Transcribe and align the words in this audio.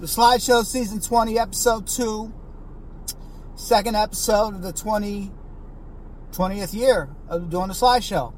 The 0.00 0.06
Sly 0.06 0.38
Show 0.38 0.62
Season 0.62 1.00
20, 1.00 1.40
Episode 1.40 1.88
2, 1.88 2.32
second 3.56 3.96
episode 3.96 4.54
of 4.54 4.62
the 4.62 4.72
20, 4.72 5.32
20th 6.30 6.72
year 6.72 7.08
of 7.28 7.50
doing 7.50 7.66
the 7.66 7.74
Sly 7.74 7.98
Show. 7.98 8.32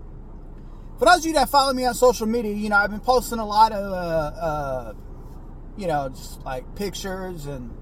For 0.99 1.05
those 1.05 1.19
of 1.19 1.27
you 1.27 1.35
that 1.35 1.51
follow 1.51 1.75
me 1.75 1.85
on 1.85 1.93
social 1.93 2.27
media, 2.27 2.55
you 2.55 2.71
know, 2.71 2.77
I've 2.77 2.91
been 2.91 3.01
posting 3.01 3.41
a 3.41 3.45
lot 3.45 3.73
of, 3.73 3.93
uh, 3.93 4.41
uh, 4.41 4.93
you 5.77 5.87
know, 5.87 6.09
just 6.09 6.43
like 6.47 6.65
pictures 6.77 7.45
and, 7.45 7.77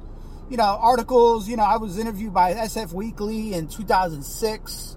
you 0.51 0.57
know, 0.57 0.65
articles. 0.65 1.49
You 1.49 1.57
know, 1.57 1.63
I 1.63 1.77
was 1.77 2.01
interviewed 2.01 2.35
by 2.35 2.55
SF 2.55 2.93
Weekly 2.93 3.55
in 3.55 3.69
2006. 3.69 4.97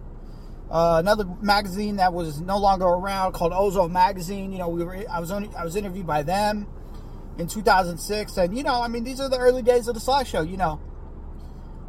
Uh, 0.71 0.95
another 0.97 1.25
magazine 1.39 1.97
that 1.97 2.13
was 2.13 2.41
no 2.41 2.57
longer 2.57 2.85
around 2.85 3.33
called 3.33 3.53
Ozone 3.53 3.93
Magazine. 3.93 4.51
You 4.51 4.57
know, 4.57 4.69
we 4.69 4.83
were 4.83 5.05
I 5.07 5.19
was 5.19 5.29
only 5.29 5.51
I 5.55 5.63
was 5.63 5.75
interviewed 5.75 6.07
by 6.07 6.23
them 6.23 6.65
in 7.37 7.47
2006, 7.47 8.37
and 8.37 8.57
you 8.57 8.63
know, 8.63 8.81
I 8.81 8.87
mean, 8.87 9.03
these 9.03 9.19
are 9.19 9.29
the 9.29 9.39
early 9.39 9.61
days 9.61 9.87
of 9.87 9.93
the 9.93 10.01
Sly 10.01 10.23
Show. 10.23 10.41
You 10.41 10.57
know, 10.57 10.79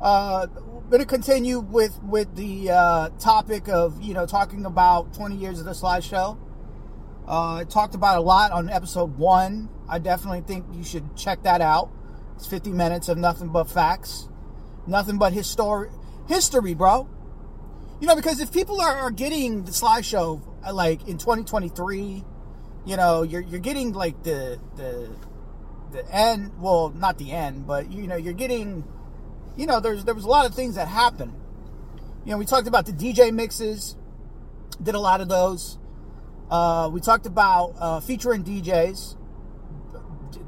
uh, 0.00 0.46
going 0.92 1.00
to 1.00 1.06
continue 1.06 1.58
with 1.58 1.98
with 2.02 2.36
the 2.36 2.70
uh, 2.70 3.08
topic 3.18 3.66
of 3.68 4.02
you 4.02 4.12
know 4.12 4.26
talking 4.26 4.66
about 4.66 5.14
20 5.14 5.36
years 5.36 5.58
of 5.58 5.64
the 5.64 5.74
Sly 5.74 6.00
Show. 6.00 6.38
Uh, 7.26 7.54
I 7.54 7.64
talked 7.64 7.94
about 7.94 8.18
a 8.18 8.20
lot 8.20 8.52
on 8.52 8.68
episode 8.68 9.16
one. 9.16 9.70
I 9.88 9.98
definitely 9.98 10.42
think 10.42 10.66
you 10.74 10.84
should 10.84 11.16
check 11.16 11.44
that 11.44 11.60
out. 11.60 11.90
It's 12.36 12.46
50 12.46 12.72
minutes 12.72 13.08
of 13.08 13.16
nothing 13.16 13.48
but 13.48 13.70
facts, 13.70 14.28
nothing 14.86 15.16
but 15.16 15.32
history, 15.32 15.88
history, 16.28 16.74
bro. 16.74 17.08
You 18.00 18.08
know, 18.08 18.16
because 18.16 18.40
if 18.40 18.52
people 18.52 18.80
are, 18.80 18.96
are 18.96 19.10
getting 19.10 19.64
the 19.64 19.70
slideshow 19.70 20.42
like 20.70 21.08
in 21.08 21.16
2023, 21.16 22.24
you 22.84 22.96
know, 22.96 23.22
you're 23.22 23.40
you're 23.40 23.60
getting 23.60 23.92
like 23.92 24.22
the 24.24 24.58
the 24.76 25.08
the 25.92 26.06
end. 26.10 26.52
Well, 26.58 26.90
not 26.90 27.18
the 27.18 27.32
end, 27.32 27.66
but 27.66 27.90
you 27.90 28.06
know, 28.06 28.16
you're 28.16 28.32
getting. 28.32 28.84
You 29.56 29.66
know, 29.66 29.80
there's 29.80 30.04
there 30.04 30.14
was 30.14 30.24
a 30.24 30.28
lot 30.28 30.46
of 30.46 30.54
things 30.54 30.76
that 30.76 30.88
happened. 30.88 31.34
You 32.24 32.32
know, 32.32 32.38
we 32.38 32.46
talked 32.46 32.66
about 32.66 32.86
the 32.86 32.92
DJ 32.92 33.32
mixes. 33.32 33.96
Did 34.82 34.94
a 34.94 35.00
lot 35.00 35.20
of 35.20 35.28
those. 35.28 35.78
Uh, 36.50 36.90
we 36.92 37.00
talked 37.00 37.26
about 37.26 37.74
uh, 37.78 38.00
featuring 38.00 38.44
DJs. 38.44 39.16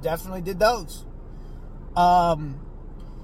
Definitely 0.00 0.42
did 0.42 0.58
those. 0.58 1.04
Um, 1.96 2.60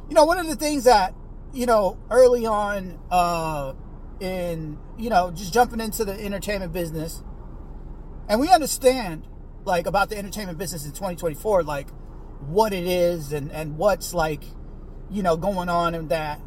you 0.08 0.14
know, 0.14 0.24
one 0.24 0.38
of 0.38 0.46
the 0.46 0.56
things 0.56 0.84
that 0.84 1.14
you 1.52 1.66
know 1.66 1.98
early 2.10 2.46
on. 2.46 2.98
Uh, 3.10 3.74
in 4.20 4.78
you 4.98 5.10
know 5.10 5.30
just 5.30 5.52
jumping 5.52 5.80
into 5.80 6.04
the 6.04 6.12
entertainment 6.12 6.72
business 6.72 7.22
and 8.28 8.38
we 8.38 8.48
understand 8.50 9.26
like 9.64 9.86
about 9.86 10.10
the 10.10 10.16
entertainment 10.16 10.58
business 10.58 10.84
in 10.84 10.92
2024 10.92 11.62
like 11.62 11.88
what 12.48 12.72
it 12.72 12.86
is 12.86 13.32
and 13.32 13.50
and 13.52 13.76
what's 13.76 14.14
like 14.14 14.42
you 15.10 15.22
know 15.22 15.36
going 15.36 15.68
on 15.68 15.94
and 15.94 16.08
that 16.08 16.40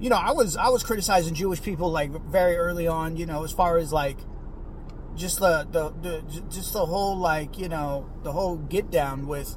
you 0.00 0.08
know 0.08 0.16
i 0.16 0.32
was 0.32 0.56
i 0.56 0.68
was 0.68 0.82
criticizing 0.82 1.34
jewish 1.34 1.62
people 1.62 1.90
like 1.90 2.10
very 2.26 2.56
early 2.56 2.86
on 2.86 3.16
you 3.16 3.26
know 3.26 3.44
as 3.44 3.52
far 3.52 3.76
as 3.76 3.92
like 3.92 4.18
just 5.14 5.40
the 5.40 5.66
the, 5.70 5.90
the 6.02 6.42
just 6.50 6.72
the 6.72 6.86
whole 6.86 7.16
like 7.16 7.58
you 7.58 7.68
know 7.68 8.08
the 8.22 8.32
whole 8.32 8.56
get 8.56 8.90
down 8.90 9.26
with 9.26 9.56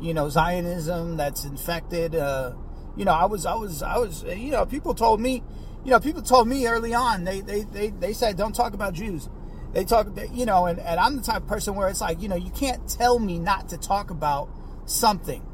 you 0.00 0.14
know 0.14 0.28
zionism 0.28 1.16
that's 1.16 1.44
infected 1.44 2.14
uh 2.14 2.52
you 2.96 3.04
know 3.04 3.12
i 3.12 3.24
was 3.24 3.46
i 3.46 3.54
was 3.54 3.82
i 3.82 3.98
was 3.98 4.22
you 4.24 4.50
know 4.50 4.64
people 4.64 4.94
told 4.94 5.20
me 5.20 5.42
you 5.84 5.90
know, 5.90 6.00
people 6.00 6.22
told 6.22 6.46
me 6.46 6.66
early 6.66 6.94
on, 6.94 7.24
they, 7.24 7.40
they, 7.40 7.62
they, 7.62 7.88
they 7.88 8.12
said, 8.12 8.36
don't 8.36 8.54
talk 8.54 8.74
about 8.74 8.92
Jews. 8.92 9.28
They 9.72 9.84
talk, 9.84 10.08
you 10.32 10.44
know, 10.44 10.66
and, 10.66 10.78
and 10.78 11.00
I'm 11.00 11.16
the 11.16 11.22
type 11.22 11.42
of 11.42 11.46
person 11.48 11.74
where 11.74 11.88
it's 11.88 12.00
like, 12.00 12.20
you 12.20 12.28
know, 12.28 12.36
you 12.36 12.50
can't 12.50 12.86
tell 12.88 13.18
me 13.18 13.38
not 13.38 13.68
to 13.70 13.78
talk 13.78 14.10
about 14.10 14.50
something. 14.90 15.46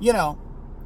You 0.00 0.12
know, 0.12 0.32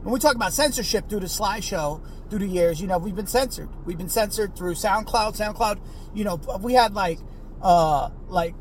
when 0.02 0.12
we 0.12 0.20
talk 0.20 0.34
about 0.36 0.52
censorship 0.52 1.08
through 1.08 1.20
the 1.20 1.28
Sly 1.28 1.60
Show, 1.60 2.02
through 2.28 2.40
the 2.40 2.46
years, 2.46 2.80
you 2.80 2.86
know, 2.86 2.98
we've 2.98 3.14
been 3.14 3.26
censored. 3.26 3.68
We've 3.84 3.98
been 3.98 4.08
censored 4.08 4.56
through 4.56 4.74
SoundCloud. 4.74 5.36
SoundCloud, 5.38 5.80
you 6.14 6.24
know, 6.24 6.40
we 6.60 6.74
had 6.74 6.94
like, 6.94 7.18
uh, 7.62 8.10
like, 8.28 8.54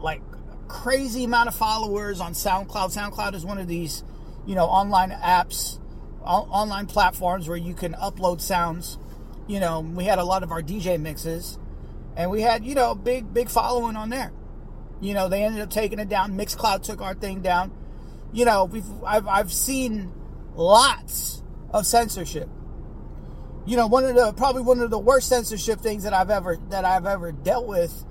like 0.00 0.22
crazy 0.68 1.24
amount 1.24 1.48
of 1.48 1.54
followers 1.54 2.20
on 2.20 2.32
SoundCloud. 2.32 2.94
SoundCloud 2.96 3.34
is 3.34 3.44
one 3.44 3.58
of 3.58 3.68
these, 3.68 4.04
you 4.46 4.54
know, 4.54 4.66
online 4.66 5.10
apps, 5.10 5.78
online 6.22 6.86
platforms 6.86 7.48
where 7.48 7.56
you 7.56 7.74
can 7.74 7.94
upload 7.94 8.40
sounds 8.40 8.98
you 9.48 9.60
know, 9.60 9.80
we 9.80 10.04
had 10.04 10.18
a 10.18 10.24
lot 10.24 10.42
of 10.42 10.52
our 10.52 10.62
DJ 10.62 11.00
mixes, 11.00 11.58
and 12.16 12.30
we 12.30 12.42
had, 12.42 12.64
you 12.64 12.74
know, 12.74 12.94
big, 12.94 13.32
big 13.32 13.48
following 13.48 13.96
on 13.96 14.10
there. 14.10 14.30
You 15.00 15.14
know, 15.14 15.28
they 15.28 15.42
ended 15.42 15.62
up 15.62 15.70
taking 15.70 15.98
it 15.98 16.08
down. 16.08 16.36
Mixcloud 16.36 16.82
took 16.82 17.00
our 17.00 17.14
thing 17.14 17.40
down. 17.40 17.72
You 18.32 18.44
know, 18.44 18.64
we've 18.64 18.84
I've 19.04 19.26
I've 19.26 19.52
seen 19.52 20.12
lots 20.54 21.42
of 21.70 21.86
censorship. 21.86 22.48
You 23.66 23.76
know, 23.76 23.86
one 23.86 24.04
of 24.04 24.14
the 24.14 24.32
probably 24.32 24.62
one 24.62 24.80
of 24.80 24.90
the 24.90 24.98
worst 24.98 25.28
censorship 25.28 25.80
things 25.80 26.04
that 26.04 26.12
I've 26.12 26.30
ever 26.30 26.58
that 26.70 26.84
I've 26.84 27.06
ever 27.06 27.32
dealt 27.32 27.66
with 27.66 28.04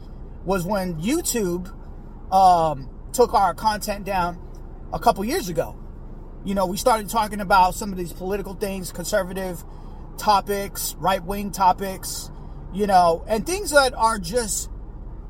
was 0.45 0.65
when 0.65 1.01
YouTube 1.01 1.73
um, 2.31 2.89
took 3.11 3.33
our 3.33 3.53
content 3.53 4.05
down 4.05 4.39
a 4.93 4.99
couple 4.99 5.23
years 5.25 5.49
ago. 5.49 5.75
You 6.45 6.55
know, 6.55 6.65
we 6.65 6.77
started 6.77 7.09
talking 7.09 7.41
about 7.41 7.75
some 7.75 7.91
of 7.91 7.97
these 7.97 8.13
political 8.13 8.53
things, 8.53 8.91
conservative 8.91 9.63
topics, 10.17 10.95
right 10.99 11.23
wing 11.23 11.51
topics, 11.51 12.29
you 12.73 12.87
know, 12.87 13.25
and 13.27 13.45
things 13.45 13.71
that 13.71 13.93
are 13.93 14.19
just 14.19 14.69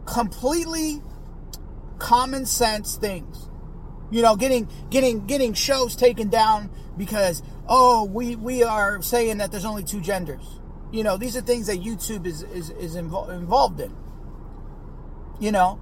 completely 0.06 1.02
common 1.98 2.46
sense 2.46 2.98
things. 2.98 3.50
You 4.10 4.22
know, 4.22 4.36
getting 4.36 4.70
getting 4.90 5.26
getting 5.26 5.54
shows 5.54 5.96
taken 5.96 6.30
down 6.30 6.70
because 6.98 7.44
oh 7.68 8.06
we 8.06 8.36
we 8.36 8.64
are 8.64 9.02
saying 9.02 9.38
that 9.38 9.52
there's 9.52 9.66
only 9.66 9.84
two 9.84 10.02
genders. 10.02 10.60
You 10.92 11.04
know, 11.04 11.18
these 11.18 11.36
are 11.36 11.42
things 11.42 11.68
that 11.68 11.80
YouTube 11.80 12.26
is 12.26 12.44
is, 12.44 12.70
is 12.72 12.96
invo- 12.96 13.30
involved 13.30 13.80
in. 13.82 13.94
You 15.40 15.52
know, 15.52 15.80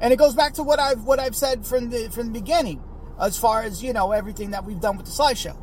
and 0.00 0.12
it 0.12 0.16
goes 0.16 0.34
back 0.34 0.54
to 0.54 0.62
what 0.62 0.80
I've 0.80 1.04
what 1.04 1.20
I've 1.20 1.36
said 1.36 1.64
from 1.64 1.90
the 1.90 2.10
from 2.10 2.26
the 2.26 2.40
beginning, 2.40 2.82
as 3.20 3.38
far 3.38 3.62
as 3.62 3.82
you 3.82 3.92
know 3.92 4.12
everything 4.12 4.50
that 4.50 4.64
we've 4.64 4.80
done 4.80 4.96
with 4.96 5.06
the 5.06 5.12
Sly 5.12 5.34
Show. 5.34 5.56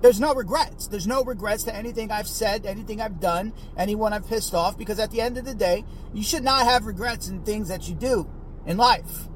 There's 0.00 0.20
no 0.20 0.32
regrets. 0.32 0.86
There's 0.86 1.08
no 1.08 1.24
regrets 1.24 1.64
to 1.64 1.74
anything 1.74 2.12
I've 2.12 2.28
said, 2.28 2.66
anything 2.66 3.00
I've 3.00 3.18
done, 3.18 3.52
anyone 3.76 4.12
I've 4.12 4.28
pissed 4.28 4.54
off, 4.54 4.78
because 4.78 5.00
at 5.00 5.10
the 5.10 5.20
end 5.20 5.38
of 5.38 5.44
the 5.44 5.54
day, 5.54 5.84
you 6.14 6.22
should 6.22 6.44
not 6.44 6.66
have 6.66 6.86
regrets 6.86 7.28
in 7.28 7.42
things 7.42 7.68
that 7.68 7.88
you 7.88 7.96
do 7.96 8.30
in 8.64 8.76
life. 8.76 9.28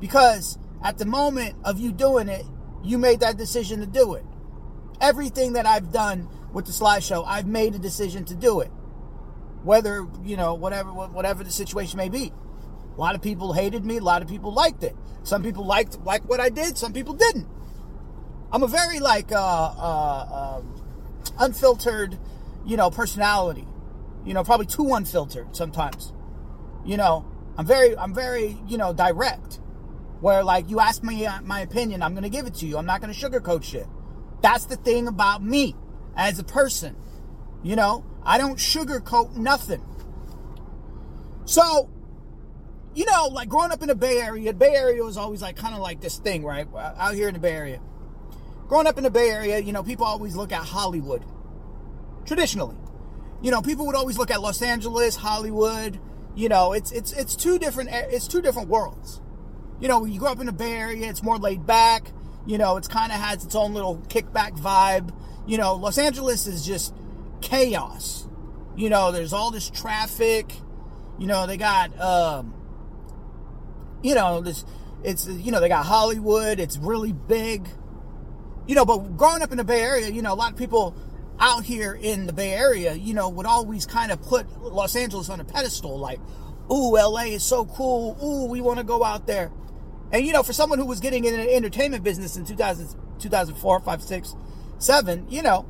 Because 0.00 0.58
at 0.84 0.98
the 0.98 1.06
moment 1.06 1.56
of 1.64 1.80
you 1.80 1.90
doing 1.90 2.28
it, 2.28 2.44
you 2.84 2.98
made 2.98 3.20
that 3.20 3.38
decision 3.38 3.80
to 3.80 3.86
do 3.86 4.14
it. 4.14 4.24
Everything 5.00 5.54
that 5.54 5.66
I've 5.66 5.90
done 5.90 6.28
with 6.52 6.66
the 6.66 6.72
Sly 6.72 6.98
Show, 6.98 7.24
I've 7.24 7.46
made 7.46 7.74
a 7.74 7.78
decision 7.78 8.24
to 8.26 8.34
do 8.34 8.60
it. 8.60 8.70
Whether, 9.62 10.06
you 10.22 10.36
know, 10.36 10.52
whatever 10.54 10.92
whatever 10.92 11.42
the 11.42 11.50
situation 11.50 11.96
may 11.96 12.10
be. 12.10 12.32
A 12.96 13.00
lot 13.00 13.14
of 13.14 13.22
people 13.22 13.54
hated 13.54 13.84
me, 13.84 13.96
a 13.96 14.02
lot 14.02 14.20
of 14.22 14.28
people 14.28 14.52
liked 14.52 14.84
it. 14.84 14.94
Some 15.24 15.42
people 15.42 15.64
liked 15.64 15.98
like 16.04 16.28
what 16.28 16.38
I 16.38 16.50
did, 16.50 16.76
some 16.76 16.92
people 16.92 17.14
didn't. 17.14 17.48
I'm 18.52 18.62
a 18.62 18.68
very 18.68 19.00
like 19.00 19.32
uh, 19.32 19.36
uh, 19.36 20.58
um, 20.58 20.84
unfiltered, 21.38 22.18
you 22.66 22.76
know, 22.76 22.90
personality. 22.90 23.66
You 24.24 24.34
know, 24.34 24.44
probably 24.44 24.66
too 24.66 24.94
unfiltered 24.94 25.56
sometimes. 25.56 26.12
You 26.84 26.98
know, 26.98 27.24
I'm 27.56 27.66
very, 27.66 27.96
I'm 27.96 28.14
very, 28.14 28.58
you 28.68 28.76
know, 28.76 28.92
direct. 28.92 29.58
Where 30.24 30.42
like 30.42 30.70
you 30.70 30.80
ask 30.80 31.02
me 31.02 31.26
uh, 31.26 31.42
my 31.42 31.60
opinion, 31.60 32.02
I'm 32.02 32.14
gonna 32.14 32.30
give 32.30 32.46
it 32.46 32.54
to 32.54 32.66
you. 32.66 32.78
I'm 32.78 32.86
not 32.86 33.02
gonna 33.02 33.12
sugarcoat 33.12 33.62
shit. 33.62 33.86
That's 34.40 34.64
the 34.64 34.76
thing 34.76 35.06
about 35.06 35.42
me 35.44 35.76
as 36.16 36.38
a 36.38 36.44
person. 36.44 36.96
You 37.62 37.76
know, 37.76 38.06
I 38.22 38.38
don't 38.38 38.56
sugarcoat 38.58 39.36
nothing. 39.36 39.84
So, 41.44 41.90
you 42.94 43.04
know, 43.04 43.26
like 43.26 43.50
growing 43.50 43.70
up 43.70 43.82
in 43.82 43.88
the 43.88 43.94
Bay 43.94 44.22
Area, 44.22 44.52
the 44.52 44.58
Bay 44.58 44.74
Area 44.74 45.04
was 45.04 45.18
always 45.18 45.42
like 45.42 45.56
kind 45.56 45.74
of 45.74 45.80
like 45.80 46.00
this 46.00 46.16
thing, 46.16 46.42
right? 46.42 46.66
Out 46.74 47.14
here 47.14 47.28
in 47.28 47.34
the 47.34 47.40
Bay 47.40 47.52
Area 47.52 47.80
growing 48.68 48.86
up 48.86 48.96
in 48.96 49.04
the 49.04 49.10
Bay 49.10 49.30
Area, 49.30 49.58
you 49.58 49.72
know, 49.72 49.82
people 49.82 50.06
always 50.06 50.34
look 50.34 50.52
at 50.52 50.64
Hollywood. 50.64 51.24
Traditionally. 52.24 52.76
You 53.42 53.50
know, 53.50 53.60
people 53.60 53.86
would 53.86 53.94
always 53.94 54.16
look 54.16 54.30
at 54.30 54.40
Los 54.40 54.62
Angeles, 54.62 55.16
Hollywood. 55.16 56.00
You 56.34 56.48
know, 56.48 56.72
it's 56.72 56.90
it's 56.90 57.12
it's 57.12 57.36
two 57.36 57.58
different 57.58 57.90
it's 57.92 58.26
two 58.26 58.40
different 58.40 58.68
worlds. 58.68 59.20
You 59.80 59.88
know, 59.88 60.04
you 60.04 60.18
grow 60.18 60.32
up 60.32 60.40
in 60.40 60.46
the 60.46 60.52
Bay 60.52 60.72
Area, 60.72 61.08
it's 61.08 61.22
more 61.22 61.38
laid 61.38 61.66
back. 61.66 62.12
You 62.46 62.58
know, 62.58 62.76
it's 62.76 62.88
kind 62.88 63.10
of 63.10 63.18
has 63.18 63.44
its 63.44 63.54
own 63.54 63.74
little 63.74 63.98
kickback 64.08 64.58
vibe. 64.58 65.14
You 65.46 65.58
know, 65.58 65.74
Los 65.74 65.98
Angeles 65.98 66.46
is 66.46 66.64
just 66.64 66.94
chaos. 67.40 68.26
You 68.76 68.90
know, 68.90 69.12
there's 69.12 69.32
all 69.32 69.50
this 69.50 69.70
traffic. 69.70 70.52
You 71.18 71.26
know, 71.26 71.46
they 71.46 71.56
got 71.56 71.98
um 72.00 72.54
you 74.02 74.14
know, 74.14 74.40
this 74.40 74.64
it's 75.02 75.26
you 75.26 75.52
know, 75.52 75.60
they 75.60 75.68
got 75.68 75.86
Hollywood, 75.86 76.60
it's 76.60 76.76
really 76.78 77.12
big 77.12 77.68
you 78.66 78.74
know, 78.74 78.84
but 78.84 79.16
growing 79.16 79.42
up 79.42 79.50
in 79.50 79.58
the 79.58 79.64
Bay 79.64 79.82
Area, 79.82 80.08
you 80.08 80.22
know, 80.22 80.32
a 80.32 80.36
lot 80.36 80.52
of 80.52 80.58
people 80.58 80.96
out 81.38 81.64
here 81.64 81.94
in 81.94 82.26
the 82.26 82.32
Bay 82.32 82.52
Area, 82.52 82.94
you 82.94 83.12
know, 83.12 83.28
would 83.28 83.46
always 83.46 83.86
kind 83.86 84.10
of 84.10 84.22
put 84.22 84.48
Los 84.62 84.96
Angeles 84.96 85.28
on 85.28 85.40
a 85.40 85.44
pedestal, 85.44 85.98
like, 85.98 86.20
ooh, 86.72 86.96
LA 86.96 87.24
is 87.24 87.42
so 87.42 87.66
cool. 87.66 88.16
Ooh, 88.22 88.46
we 88.46 88.60
want 88.60 88.78
to 88.78 88.84
go 88.84 89.04
out 89.04 89.26
there. 89.26 89.50
And 90.14 90.24
you 90.24 90.32
know, 90.32 90.44
for 90.44 90.52
someone 90.52 90.78
who 90.78 90.84
was 90.84 91.00
getting 91.00 91.24
in 91.24 91.34
the 91.34 91.52
entertainment 91.56 92.04
business 92.04 92.36
in 92.36 92.44
2000, 92.44 93.18
2004, 93.18 93.80
5, 93.80 94.02
6, 94.02 94.34
7, 94.78 95.26
you 95.28 95.42
know, 95.42 95.66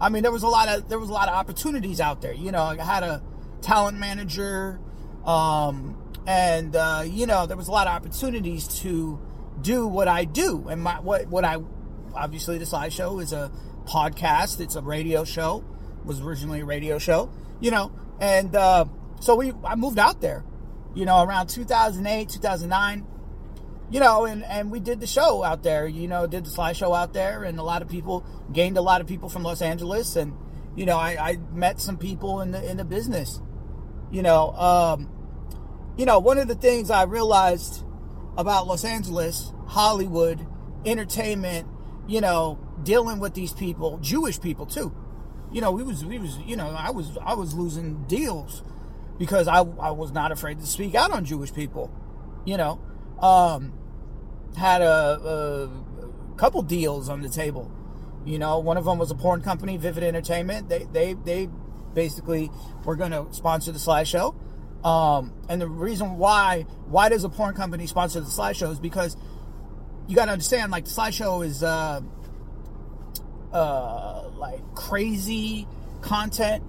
I 0.00 0.08
mean, 0.08 0.22
there 0.22 0.32
was 0.32 0.42
a 0.42 0.48
lot 0.48 0.68
of 0.68 0.88
there 0.88 0.98
was 0.98 1.10
a 1.10 1.12
lot 1.12 1.28
of 1.28 1.34
opportunities 1.34 2.00
out 2.00 2.22
there. 2.22 2.32
You 2.32 2.50
know, 2.50 2.62
I 2.62 2.82
had 2.82 3.02
a 3.02 3.22
talent 3.60 3.98
manager, 3.98 4.80
um, 5.26 5.98
and 6.26 6.74
uh, 6.74 7.04
you 7.04 7.26
know, 7.26 7.44
there 7.44 7.58
was 7.58 7.68
a 7.68 7.72
lot 7.72 7.86
of 7.86 7.92
opportunities 7.92 8.66
to 8.80 9.20
do 9.60 9.86
what 9.86 10.08
I 10.08 10.24
do. 10.24 10.66
And 10.68 10.82
my 10.82 11.00
what 11.00 11.28
what 11.28 11.44
I 11.44 11.58
obviously 12.14 12.56
the 12.56 12.64
Sly 12.64 12.88
Show 12.88 13.18
is 13.18 13.34
a 13.34 13.52
podcast. 13.84 14.60
It's 14.60 14.76
a 14.76 14.82
radio 14.82 15.24
show. 15.24 15.62
Was 16.06 16.22
originally 16.22 16.60
a 16.60 16.64
radio 16.64 16.98
show. 16.98 17.30
You 17.60 17.70
know, 17.70 17.92
and 18.18 18.56
uh, 18.56 18.86
so 19.20 19.36
we 19.36 19.52
I 19.62 19.74
moved 19.74 19.98
out 19.98 20.22
there. 20.22 20.42
You 20.94 21.04
know, 21.04 21.22
around 21.22 21.48
2008, 21.48 22.30
2009 22.30 23.06
you 23.90 24.00
know, 24.00 24.24
and, 24.24 24.44
and 24.44 24.70
we 24.70 24.80
did 24.80 25.00
the 25.00 25.06
show 25.06 25.42
out 25.42 25.62
there, 25.62 25.86
you 25.86 26.08
know, 26.08 26.26
did 26.26 26.44
the 26.44 26.50
Sly 26.50 26.72
Show 26.72 26.94
out 26.94 27.12
there, 27.12 27.44
and 27.44 27.58
a 27.58 27.62
lot 27.62 27.82
of 27.82 27.88
people 27.88 28.24
gained 28.52 28.76
a 28.76 28.82
lot 28.82 29.00
of 29.00 29.06
people 29.06 29.28
from 29.28 29.42
Los 29.42 29.62
Angeles, 29.62 30.16
and 30.16 30.34
you 30.76 30.86
know, 30.86 30.96
I, 30.96 31.16
I 31.20 31.36
met 31.52 31.80
some 31.80 31.96
people 31.96 32.40
in 32.40 32.50
the 32.50 32.68
in 32.68 32.76
the 32.76 32.84
business. 32.84 33.40
You 34.10 34.22
know, 34.22 34.50
um, 34.52 35.10
you 35.96 36.06
know, 36.06 36.18
one 36.18 36.38
of 36.38 36.48
the 36.48 36.54
things 36.54 36.90
I 36.90 37.04
realized 37.04 37.84
about 38.36 38.66
Los 38.66 38.84
Angeles, 38.84 39.52
Hollywood, 39.66 40.46
entertainment, 40.84 41.68
you 42.06 42.20
know, 42.20 42.58
dealing 42.82 43.18
with 43.20 43.34
these 43.34 43.52
people, 43.52 43.98
Jewish 43.98 44.40
people 44.40 44.66
too. 44.66 44.94
You 45.52 45.60
know, 45.60 45.70
we 45.70 45.82
was 45.82 46.04
we 46.04 46.18
was 46.18 46.38
you 46.38 46.56
know, 46.56 46.68
I 46.70 46.90
was 46.90 47.16
I 47.24 47.34
was 47.34 47.54
losing 47.54 48.04
deals 48.04 48.62
because 49.18 49.46
I 49.46 49.58
I 49.58 49.90
was 49.90 50.10
not 50.10 50.32
afraid 50.32 50.58
to 50.60 50.66
speak 50.66 50.94
out 50.94 51.12
on 51.12 51.24
Jewish 51.24 51.52
people. 51.52 51.92
You 52.44 52.56
know, 52.56 52.80
um, 53.24 53.72
had 54.56 54.82
a, 54.82 55.68
a 56.34 56.36
couple 56.36 56.62
deals 56.62 57.08
on 57.08 57.22
the 57.22 57.28
table. 57.28 57.72
You 58.26 58.38
know, 58.38 58.58
one 58.58 58.76
of 58.76 58.84
them 58.84 58.98
was 58.98 59.10
a 59.10 59.14
porn 59.14 59.42
company, 59.42 59.76
Vivid 59.76 60.02
Entertainment. 60.02 60.68
They 60.68 60.86
they 60.92 61.14
they 61.14 61.48
basically 61.94 62.50
were 62.84 62.96
going 62.96 63.12
to 63.12 63.26
sponsor 63.32 63.72
the 63.72 63.78
Sly 63.78 64.04
Show. 64.04 64.34
Um, 64.82 65.32
and 65.48 65.60
the 65.60 65.68
reason 65.68 66.18
why 66.18 66.66
why 66.86 67.08
does 67.08 67.24
a 67.24 67.28
porn 67.28 67.54
company 67.54 67.86
sponsor 67.86 68.20
the 68.20 68.30
Sly 68.30 68.52
Show 68.52 68.70
is 68.70 68.78
because 68.78 69.16
you 70.06 70.14
got 70.14 70.26
to 70.26 70.32
understand, 70.32 70.70
like 70.70 70.84
the 70.84 70.90
Sly 70.90 71.10
Show 71.10 71.42
is 71.42 71.62
uh, 71.62 72.02
uh, 73.52 74.28
like 74.36 74.60
crazy 74.74 75.66
content. 76.02 76.62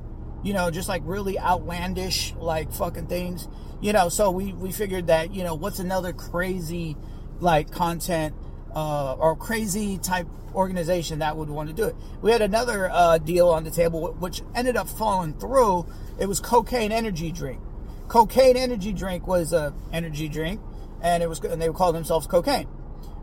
You 0.45 0.53
know, 0.53 0.69
just 0.69 0.87
like 0.87 1.01
really 1.05 1.37
outlandish, 1.39 2.33
like 2.35 2.71
fucking 2.71 3.07
things. 3.07 3.47
You 3.81 3.93
know, 3.93 4.09
so 4.09 4.29
we 4.31 4.53
we 4.53 4.71
figured 4.71 5.07
that 5.07 5.33
you 5.33 5.43
know 5.43 5.55
what's 5.55 5.79
another 5.79 6.13
crazy 6.13 6.95
like 7.39 7.71
content 7.71 8.35
uh, 8.75 9.13
or 9.15 9.35
crazy 9.35 9.97
type 9.97 10.27
organization 10.53 11.19
that 11.19 11.35
would 11.35 11.49
want 11.49 11.69
to 11.69 11.75
do 11.75 11.85
it. 11.85 11.95
We 12.21 12.31
had 12.31 12.41
another 12.41 12.89
uh, 12.91 13.17
deal 13.17 13.49
on 13.49 13.63
the 13.63 13.71
table 13.71 14.13
which 14.19 14.41
ended 14.53 14.77
up 14.77 14.87
falling 14.87 15.33
through. 15.33 15.87
It 16.19 16.27
was 16.27 16.39
cocaine 16.39 16.91
energy 16.91 17.31
drink. 17.31 17.59
Cocaine 18.07 18.55
energy 18.55 18.93
drink 18.93 19.27
was 19.27 19.51
a 19.51 19.73
energy 19.91 20.29
drink, 20.29 20.61
and 21.01 21.23
it 21.23 21.27
was 21.27 21.39
and 21.39 21.61
they 21.61 21.69
would 21.69 21.77
call 21.77 21.91
themselves 21.91 22.27
cocaine. 22.27 22.67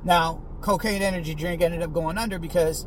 Now, 0.04 0.42
cocaine 0.60 1.02
energy 1.02 1.34
drink 1.34 1.62
ended 1.62 1.82
up 1.82 1.92
going 1.92 2.18
under 2.18 2.38
because 2.38 2.86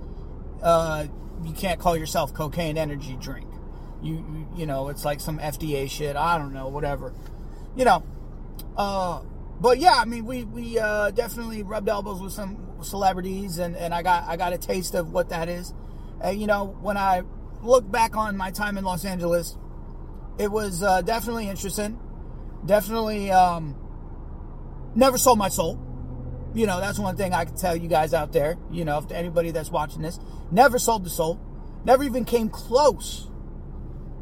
uh, 0.62 1.08
you 1.44 1.54
can't 1.54 1.80
call 1.80 1.96
yourself 1.96 2.34
cocaine 2.34 2.78
energy 2.78 3.18
drink. 3.20 3.48
You, 4.06 4.48
you 4.56 4.66
know 4.68 4.90
it's 4.90 5.04
like 5.04 5.20
some 5.20 5.40
FDA 5.40 5.90
shit. 5.90 6.16
I 6.16 6.38
don't 6.38 6.54
know, 6.54 6.68
whatever. 6.68 7.14
You 7.76 7.86
know, 7.86 8.04
uh, 8.78 9.22
but 9.60 9.80
yeah, 9.80 9.96
I 9.96 10.06
mean, 10.06 10.26
we 10.26 10.44
we 10.44 10.78
uh, 10.78 11.12
definitely 11.12 11.64
rubbed 11.64 11.90
elbows 11.90 12.22
with 12.22 12.34
some 12.34 12.84
celebrities, 12.84 13.58
and, 13.58 13.76
and 13.76 13.94
I 13.94 14.04
got 14.04 14.28
I 14.28 14.38
got 14.38 14.54
a 14.54 14.58
taste 14.58 14.94
of 14.96 15.12
what 15.12 15.30
that 15.30 15.50
is. 15.50 15.74
And 16.22 16.40
you 16.40 16.48
know, 16.48 16.78
when 16.82 16.98
I 16.98 17.24
look 17.62 17.90
back 17.90 18.16
on 18.16 18.38
my 18.38 18.52
time 18.52 18.78
in 18.78 18.84
Los 18.84 19.06
Angeles, 19.06 19.58
it 20.38 20.52
was 20.52 20.84
uh, 20.84 21.02
definitely 21.02 21.50
interesting. 21.50 22.00
Definitely, 22.66 23.32
um, 23.32 23.76
never 24.94 25.18
sold 25.18 25.38
my 25.38 25.50
soul. 25.50 25.82
You 26.54 26.68
know, 26.68 26.80
that's 26.80 27.00
one 27.00 27.18
thing 27.18 27.34
I 27.34 27.46
can 27.46 27.56
tell 27.56 27.76
you 27.76 27.88
guys 27.88 28.14
out 28.14 28.34
there. 28.34 28.58
You 28.72 28.86
know, 28.86 29.00
if 29.00 29.12
anybody 29.12 29.52
that's 29.52 29.72
watching 29.72 30.02
this, 30.02 30.20
never 30.52 30.80
sold 30.80 31.06
the 31.06 31.10
soul. 31.10 31.40
Never 31.86 32.04
even 32.04 32.26
came 32.26 32.50
close. 32.50 33.30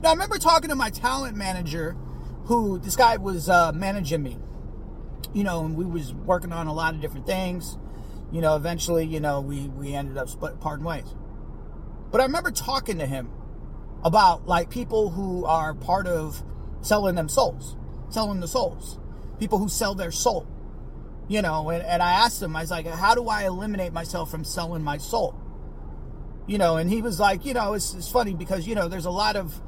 Now, 0.03 0.09
I 0.09 0.11
remember 0.13 0.37
talking 0.37 0.69
to 0.69 0.75
my 0.75 0.91
talent 0.91 1.35
manager, 1.35 1.95
who 2.45 2.77
this 2.77 2.95
guy 2.95 3.17
was 3.17 3.49
uh, 3.49 3.71
managing 3.71 4.21
me 4.21 4.37
you 5.33 5.43
know, 5.43 5.65
and 5.65 5.75
we 5.75 5.85
was 5.85 6.13
working 6.13 6.51
on 6.51 6.67
a 6.67 6.73
lot 6.73 6.93
of 6.93 7.01
different 7.01 7.25
things. 7.25 7.77
You 8.31 8.41
know, 8.41 8.55
eventually, 8.55 9.05
you 9.05 9.19
know, 9.19 9.41
we 9.41 9.67
we 9.67 9.93
ended 9.93 10.17
up 10.17 10.29
split, 10.29 10.59
parting 10.59 10.85
ways. 10.85 11.05
But 12.11 12.21
I 12.21 12.25
remember 12.25 12.51
talking 12.51 12.99
to 12.99 13.05
him 13.05 13.29
about 14.03 14.47
like 14.47 14.69
people 14.69 15.09
who 15.09 15.45
are 15.45 15.73
part 15.73 16.07
of 16.07 16.43
selling 16.81 17.15
them 17.15 17.29
souls, 17.29 17.75
selling 18.09 18.39
the 18.39 18.47
souls, 18.47 18.99
people 19.39 19.57
who 19.57 19.69
sell 19.69 19.95
their 19.95 20.11
soul. 20.11 20.47
You 21.27 21.41
know, 21.41 21.69
and, 21.69 21.81
and 21.83 22.03
I 22.03 22.13
asked 22.13 22.41
him, 22.41 22.55
I 22.55 22.61
was 22.61 22.71
like, 22.71 22.85
how 22.85 23.15
do 23.15 23.27
I 23.27 23.45
eliminate 23.45 23.93
myself 23.93 24.29
from 24.29 24.43
selling 24.43 24.83
my 24.83 24.97
soul? 24.97 25.39
You 26.47 26.57
know, 26.57 26.75
and 26.75 26.89
he 26.89 27.01
was 27.01 27.19
like, 27.19 27.45
you 27.45 27.53
know, 27.53 27.73
it's, 27.73 27.93
it's 27.93 28.11
funny 28.11 28.33
because, 28.33 28.67
you 28.67 28.75
know, 28.75 28.89
there's 28.89 29.05
a 29.05 29.11
lot 29.11 29.37
of, 29.37 29.61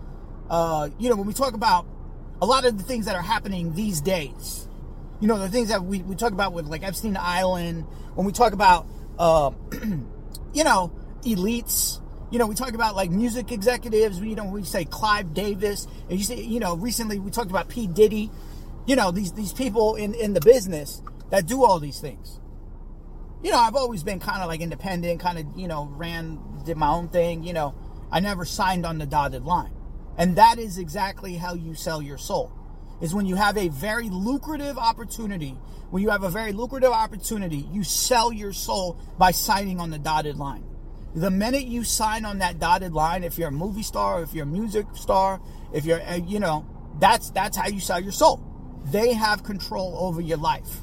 uh, 0.49 0.89
you 0.99 1.09
know, 1.09 1.15
when 1.15 1.27
we 1.27 1.33
talk 1.33 1.53
about 1.53 1.85
a 2.41 2.45
lot 2.45 2.65
of 2.65 2.77
the 2.77 2.83
things 2.83 3.05
that 3.05 3.15
are 3.15 3.21
happening 3.21 3.73
these 3.73 4.01
days, 4.01 4.67
you 5.19 5.27
know, 5.27 5.37
the 5.39 5.49
things 5.49 5.69
that 5.69 5.83
we, 5.83 6.01
we 6.01 6.15
talk 6.15 6.31
about 6.31 6.53
with 6.53 6.65
like 6.65 6.83
Epstein 6.83 7.17
Island, 7.19 7.85
when 8.15 8.25
we 8.25 8.31
talk 8.31 8.53
about, 8.53 8.87
uh, 9.17 9.51
you 10.53 10.63
know, 10.63 10.91
elites, 11.23 12.01
you 12.31 12.39
know, 12.39 12.47
we 12.47 12.55
talk 12.55 12.73
about 12.73 12.95
like 12.95 13.11
music 13.11 13.51
executives, 13.51 14.19
you 14.19 14.35
know, 14.35 14.45
we 14.45 14.63
say 14.63 14.85
Clive 14.85 15.33
Davis, 15.33 15.87
and 16.09 16.17
you 16.17 16.25
say, 16.25 16.41
you 16.41 16.59
know, 16.59 16.75
recently 16.75 17.19
we 17.19 17.31
talked 17.31 17.49
about 17.49 17.69
P. 17.69 17.87
Diddy, 17.87 18.29
you 18.85 18.95
know, 18.95 19.11
these, 19.11 19.33
these 19.33 19.53
people 19.53 19.95
in, 19.95 20.13
in 20.13 20.33
the 20.33 20.41
business 20.41 21.01
that 21.29 21.47
do 21.47 21.63
all 21.63 21.79
these 21.79 21.99
things. 21.99 22.39
You 23.41 23.51
know, 23.51 23.57
I've 23.57 23.75
always 23.75 24.03
been 24.03 24.19
kind 24.19 24.41
of 24.41 24.47
like 24.47 24.61
independent, 24.61 25.19
kind 25.19 25.37
of, 25.37 25.45
you 25.57 25.67
know, 25.67 25.85
ran, 25.91 26.39
did 26.65 26.77
my 26.77 26.89
own 26.89 27.09
thing, 27.09 27.43
you 27.43 27.53
know, 27.53 27.75
I 28.11 28.19
never 28.19 28.43
signed 28.45 28.85
on 28.85 28.97
the 28.97 29.05
dotted 29.05 29.43
line. 29.43 29.71
And 30.17 30.35
that 30.37 30.59
is 30.59 30.77
exactly 30.77 31.35
how 31.35 31.53
you 31.53 31.75
sell 31.75 32.01
your 32.01 32.17
soul 32.17 32.51
is 33.01 33.13
when 33.13 33.25
you 33.25 33.35
have 33.35 33.57
a 33.57 33.67
very 33.67 34.09
lucrative 34.09 34.77
opportunity. 34.77 35.57
When 35.89 36.01
you 36.01 36.09
have 36.09 36.23
a 36.23 36.29
very 36.29 36.53
lucrative 36.53 36.91
opportunity, 36.91 37.67
you 37.71 37.83
sell 37.83 38.31
your 38.31 38.53
soul 38.53 38.99
by 39.17 39.31
signing 39.31 39.79
on 39.79 39.89
the 39.89 39.99
dotted 39.99 40.37
line. 40.37 40.63
The 41.13 41.31
minute 41.31 41.65
you 41.65 41.83
sign 41.83 42.25
on 42.25 42.39
that 42.39 42.59
dotted 42.59 42.93
line, 42.93 43.23
if 43.23 43.37
you're 43.37 43.49
a 43.49 43.51
movie 43.51 43.83
star, 43.83 44.21
if 44.21 44.33
you're 44.33 44.43
a 44.43 44.47
music 44.47 44.85
star, 44.93 45.41
if 45.73 45.85
you're, 45.85 46.01
uh, 46.01 46.15
you 46.15 46.39
know, 46.39 46.65
that's 46.99 47.29
that's 47.31 47.55
how 47.55 47.67
you 47.67 47.79
sell 47.79 48.01
your 48.01 48.11
soul. 48.11 48.41
They 48.85 49.13
have 49.13 49.43
control 49.43 49.97
over 49.99 50.21
your 50.21 50.37
life. 50.37 50.81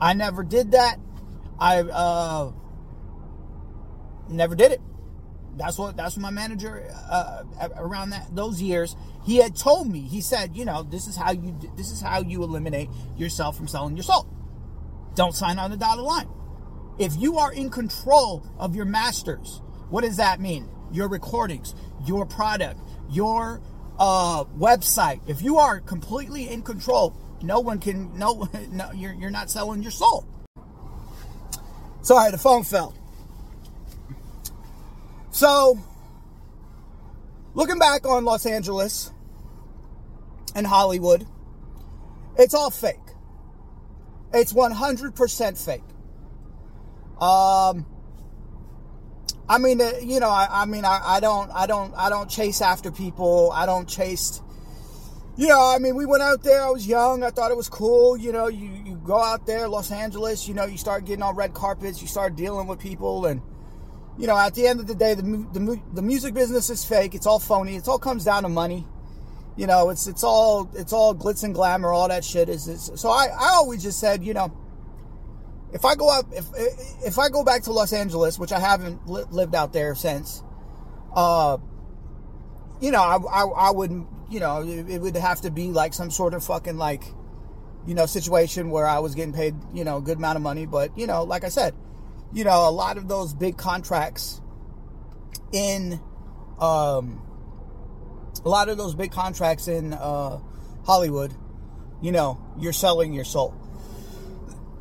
I 0.00 0.14
never 0.14 0.44
did 0.44 0.72
that. 0.72 0.98
I 1.58 1.80
uh, 1.80 2.52
never 4.28 4.54
did 4.54 4.72
it. 4.72 4.80
That's 5.56 5.78
what 5.78 5.96
that's 5.96 6.16
what 6.16 6.22
my 6.22 6.30
manager 6.30 6.90
uh, 7.10 7.44
around 7.76 8.10
that 8.10 8.34
those 8.34 8.60
years 8.60 8.96
he 9.24 9.36
had 9.36 9.56
told 9.56 9.90
me. 9.90 10.00
He 10.00 10.20
said, 10.20 10.56
you 10.56 10.64
know, 10.64 10.82
this 10.82 11.06
is 11.06 11.16
how 11.16 11.32
you 11.32 11.56
this 11.76 11.90
is 11.90 12.00
how 12.00 12.20
you 12.20 12.42
eliminate 12.42 12.88
yourself 13.16 13.56
from 13.56 13.68
selling 13.68 13.96
your 13.96 14.02
soul. 14.02 14.26
Don't 15.14 15.34
sign 15.34 15.58
on 15.58 15.70
the 15.70 15.76
dotted 15.76 16.04
line. 16.04 16.28
If 16.98 17.16
you 17.16 17.38
are 17.38 17.52
in 17.52 17.70
control 17.70 18.46
of 18.58 18.76
your 18.76 18.84
masters, 18.84 19.62
what 19.90 20.04
does 20.04 20.16
that 20.16 20.40
mean? 20.40 20.68
Your 20.92 21.08
recordings, 21.08 21.74
your 22.04 22.26
product, 22.26 22.80
your 23.10 23.60
uh, 23.98 24.44
website. 24.58 25.20
If 25.26 25.42
you 25.42 25.58
are 25.58 25.80
completely 25.80 26.48
in 26.48 26.62
control, 26.62 27.16
no 27.42 27.60
one 27.60 27.78
can. 27.78 28.16
No, 28.18 28.48
no, 28.70 28.92
you're 28.92 29.14
you're 29.14 29.30
not 29.30 29.50
selling 29.50 29.82
your 29.82 29.92
soul. 29.92 30.26
Sorry, 32.02 32.30
the 32.30 32.38
phone 32.38 32.64
fell. 32.64 32.94
So, 35.34 35.76
looking 37.54 37.80
back 37.80 38.06
on 38.06 38.24
Los 38.24 38.46
Angeles 38.46 39.10
and 40.54 40.64
Hollywood, 40.64 41.26
it's 42.38 42.54
all 42.54 42.70
fake. 42.70 43.00
It's 44.32 44.52
100% 44.52 45.64
fake. 45.64 45.82
Um, 47.20 47.84
I 49.48 49.58
mean, 49.58 49.80
uh, 49.80 49.90
you 50.00 50.20
know, 50.20 50.28
I, 50.28 50.46
I 50.48 50.66
mean, 50.66 50.84
I, 50.84 51.00
I, 51.04 51.18
don't, 51.18 51.50
I 51.50 51.66
don't, 51.66 51.92
I 51.96 52.10
don't 52.10 52.30
chase 52.30 52.62
after 52.62 52.92
people. 52.92 53.50
I 53.52 53.66
don't 53.66 53.88
chase, 53.88 54.40
you 55.36 55.48
know, 55.48 55.58
I 55.60 55.80
mean, 55.80 55.96
we 55.96 56.06
went 56.06 56.22
out 56.22 56.44
there. 56.44 56.62
I 56.62 56.70
was 56.70 56.86
young. 56.86 57.24
I 57.24 57.30
thought 57.30 57.50
it 57.50 57.56
was 57.56 57.68
cool. 57.68 58.16
You 58.16 58.30
know, 58.30 58.46
you, 58.46 58.70
you 58.86 58.94
go 59.04 59.20
out 59.20 59.48
there, 59.48 59.66
Los 59.66 59.90
Angeles, 59.90 60.46
you 60.46 60.54
know, 60.54 60.64
you 60.64 60.78
start 60.78 61.06
getting 61.06 61.24
on 61.24 61.34
red 61.34 61.54
carpets, 61.54 62.00
you 62.00 62.06
start 62.06 62.36
dealing 62.36 62.68
with 62.68 62.78
people 62.78 63.26
and, 63.26 63.42
you 64.18 64.26
know, 64.26 64.36
at 64.36 64.54
the 64.54 64.66
end 64.66 64.80
of 64.80 64.86
the 64.86 64.94
day, 64.94 65.14
the, 65.14 65.22
the, 65.22 65.80
the 65.94 66.02
music 66.02 66.34
business 66.34 66.70
is 66.70 66.84
fake. 66.84 67.14
It's 67.14 67.26
all 67.26 67.38
phony. 67.38 67.76
It 67.76 67.88
all 67.88 67.98
comes 67.98 68.24
down 68.24 68.44
to 68.44 68.48
money. 68.48 68.86
You 69.56 69.66
know, 69.66 69.90
it's 69.90 70.06
it's 70.08 70.24
all 70.24 70.68
it's 70.74 70.92
all 70.92 71.14
glitz 71.14 71.44
and 71.44 71.54
glamour. 71.54 71.92
All 71.92 72.08
that 72.08 72.24
shit 72.24 72.48
is. 72.48 72.66
is 72.66 72.90
so 72.96 73.08
I 73.10 73.26
I 73.26 73.50
always 73.54 73.82
just 73.82 74.00
said, 74.00 74.24
you 74.24 74.34
know, 74.34 74.52
if 75.72 75.84
I 75.84 75.94
go 75.94 76.08
up, 76.08 76.26
if 76.32 76.46
if 77.04 77.18
I 77.18 77.28
go 77.28 77.44
back 77.44 77.62
to 77.64 77.72
Los 77.72 77.92
Angeles, 77.92 78.38
which 78.38 78.52
I 78.52 78.58
haven't 78.58 79.08
li- 79.08 79.24
lived 79.30 79.54
out 79.54 79.72
there 79.72 79.94
since, 79.94 80.42
uh, 81.14 81.58
you 82.80 82.90
know, 82.90 83.02
I, 83.02 83.16
I, 83.16 83.44
I 83.44 83.70
would, 83.70 83.90
you 84.28 84.40
know, 84.40 84.62
it, 84.62 84.90
it, 84.90 85.00
would 85.00 85.16
have 85.16 85.40
to 85.42 85.50
be 85.50 85.68
like 85.68 85.94
some 85.94 86.10
sort 86.10 86.34
of 86.34 86.44
fucking 86.44 86.76
like, 86.76 87.04
you 87.86 87.94
know, 87.94 88.06
situation 88.06 88.70
where 88.70 88.86
I 88.86 88.98
was 88.98 89.14
getting 89.14 89.34
paid, 89.34 89.54
you 89.72 89.84
know, 89.84 89.98
a 89.98 90.02
good 90.02 90.18
amount 90.18 90.36
of 90.36 90.42
money. 90.42 90.66
But 90.66 90.96
you 90.98 91.06
know, 91.06 91.22
like 91.22 91.44
I 91.44 91.48
said, 91.48 91.74
you 92.34 92.42
know, 92.42 92.68
a 92.68 92.70
lot 92.70 92.98
of 92.98 93.06
those 93.06 93.32
big 93.32 93.56
contracts 93.56 94.40
in, 95.52 96.00
um, 96.58 97.22
a 98.44 98.48
lot 98.48 98.68
of 98.68 98.76
those 98.76 98.94
big 98.94 99.12
contracts 99.12 99.68
in 99.68 99.92
uh, 99.92 100.40
Hollywood, 100.84 101.32
you 102.02 102.10
know, 102.10 102.40
you're 102.58 102.72
selling 102.72 103.14
your 103.14 103.24
soul. 103.24 103.54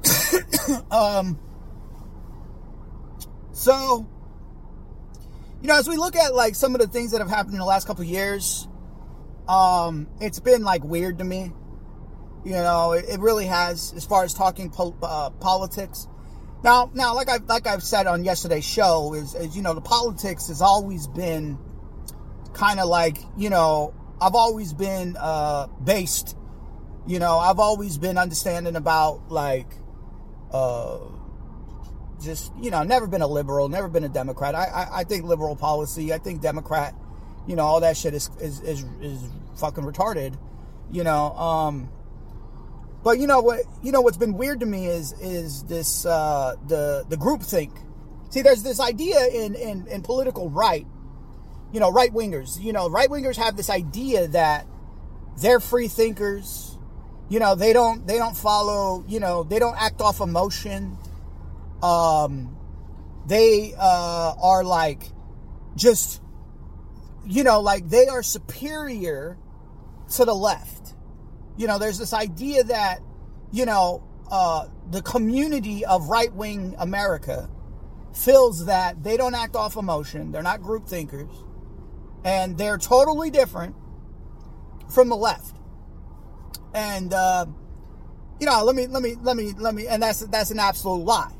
um, 0.91 1.39
so, 3.51 4.09
you 5.61 5.67
know, 5.67 5.77
as 5.77 5.87
we 5.87 5.95
look 5.95 6.15
at 6.15 6.33
like 6.33 6.55
some 6.55 6.73
of 6.73 6.81
the 6.81 6.87
things 6.87 7.11
that 7.11 7.21
have 7.21 7.29
happened 7.29 7.53
in 7.53 7.59
the 7.59 7.65
last 7.65 7.85
couple 7.85 8.03
years, 8.03 8.67
um, 9.47 10.07
it's 10.19 10.39
been 10.39 10.63
like 10.63 10.83
weird 10.83 11.19
to 11.19 11.23
me. 11.23 11.51
You 12.43 12.53
know, 12.53 12.93
it, 12.93 13.05
it 13.07 13.19
really 13.19 13.45
has, 13.45 13.93
as 13.95 14.05
far 14.05 14.23
as 14.23 14.33
talking 14.33 14.71
po- 14.71 14.97
uh, 15.03 15.29
politics. 15.29 16.07
Now, 16.63 16.89
now, 16.93 17.13
like 17.13 17.29
I 17.29 17.37
like 17.45 17.67
I've 17.67 17.83
said 17.83 18.07
on 18.07 18.23
yesterday's 18.23 18.65
show, 18.65 19.13
is, 19.13 19.35
is 19.35 19.55
you 19.55 19.61
know 19.61 19.73
the 19.73 19.81
politics 19.81 20.47
has 20.47 20.61
always 20.61 21.07
been 21.07 21.57
kind 22.53 22.79
of 22.79 22.87
like 22.87 23.17
you 23.37 23.49
know 23.49 23.93
I've 24.21 24.35
always 24.35 24.73
been 24.73 25.17
uh, 25.19 25.67
based. 25.83 26.37
You 27.05 27.19
know, 27.19 27.37
I've 27.37 27.59
always 27.59 27.97
been 27.97 28.17
understanding 28.17 28.77
about 28.77 29.29
like 29.29 29.67
uh, 30.51 30.99
just 32.21 32.53
you 32.61 32.71
know, 32.71 32.83
never 32.83 33.07
been 33.07 33.21
a 33.21 33.27
liberal, 33.27 33.67
never 33.67 33.89
been 33.89 34.05
a 34.05 34.09
Democrat. 34.09 34.55
I, 34.55 34.65
I, 34.65 34.99
I 34.99 35.03
think 35.03 35.25
liberal 35.25 35.57
policy, 35.57 36.13
I 36.13 36.17
think 36.17 36.41
Democrat, 36.41 36.95
you 37.45 37.57
know, 37.57 37.63
all 37.63 37.81
that 37.81 37.97
shit 37.97 38.13
is 38.13 38.29
is 38.39 38.61
is, 38.61 38.85
is 39.01 39.21
fucking 39.59 39.83
retarded. 39.83 40.37
You 40.91 41.03
know, 41.03 41.33
um, 41.33 41.89
but 43.03 43.19
you 43.19 43.27
know 43.27 43.41
what? 43.41 43.61
You 43.81 43.91
know 43.91 44.01
what's 44.01 44.17
been 44.17 44.33
weird 44.33 44.59
to 44.61 44.65
me 44.65 44.87
is 44.87 45.13
is 45.19 45.63
this 45.63 46.05
uh, 46.05 46.55
the 46.67 47.05
the 47.09 47.17
group 47.17 47.41
think. 47.41 47.71
See, 48.29 48.41
there's 48.41 48.63
this 48.63 48.79
idea 48.79 49.27
in 49.27 49.55
in, 49.55 49.87
in 49.87 50.01
political 50.01 50.49
right. 50.49 50.87
You 51.71 51.79
know, 51.79 51.91
right 51.91 52.13
wingers. 52.13 52.61
You 52.61 52.73
know, 52.73 52.89
right 52.89 53.09
wingers 53.09 53.35
have 53.37 53.57
this 53.57 53.69
idea 53.69 54.27
that 54.29 54.67
they're 55.37 55.59
free 55.59 55.87
thinkers 55.87 56.73
you 57.29 57.39
know 57.39 57.55
they 57.55 57.73
don't 57.73 58.05
they 58.05 58.17
don't 58.17 58.37
follow 58.37 59.03
you 59.07 59.19
know 59.19 59.43
they 59.43 59.59
don't 59.59 59.75
act 59.77 60.01
off 60.01 60.19
emotion 60.19 60.97
um 61.81 62.55
they 63.25 63.73
uh 63.79 64.33
are 64.41 64.63
like 64.63 65.01
just 65.75 66.21
you 67.25 67.43
know 67.43 67.61
like 67.61 67.89
they 67.89 68.07
are 68.07 68.21
superior 68.21 69.37
to 70.11 70.25
the 70.25 70.33
left 70.33 70.82
you 71.57 71.67
know 71.67 71.77
there's 71.77 71.97
this 71.97 72.13
idea 72.13 72.63
that 72.63 72.99
you 73.51 73.65
know 73.65 74.03
uh 74.31 74.67
the 74.91 75.01
community 75.01 75.85
of 75.85 76.07
right-wing 76.07 76.75
america 76.79 77.49
feels 78.13 78.65
that 78.65 79.03
they 79.03 79.17
don't 79.17 79.35
act 79.35 79.55
off 79.55 79.75
emotion 79.75 80.31
they're 80.31 80.43
not 80.43 80.61
group 80.61 80.87
thinkers 80.87 81.31
and 82.23 82.57
they're 82.57 82.77
totally 82.77 83.29
different 83.29 83.75
from 84.89 85.09
the 85.09 85.15
left 85.15 85.57
and 86.73 87.13
uh, 87.13 87.45
you 88.39 88.45
know, 88.45 88.63
let 88.63 88.75
me 88.75 88.87
let 88.87 89.01
me 89.01 89.15
let 89.21 89.37
me 89.37 89.53
let 89.57 89.75
me, 89.75 89.87
and 89.87 90.01
that's 90.01 90.19
that's 90.19 90.51
an 90.51 90.59
absolute 90.59 91.05
lie. 91.05 91.31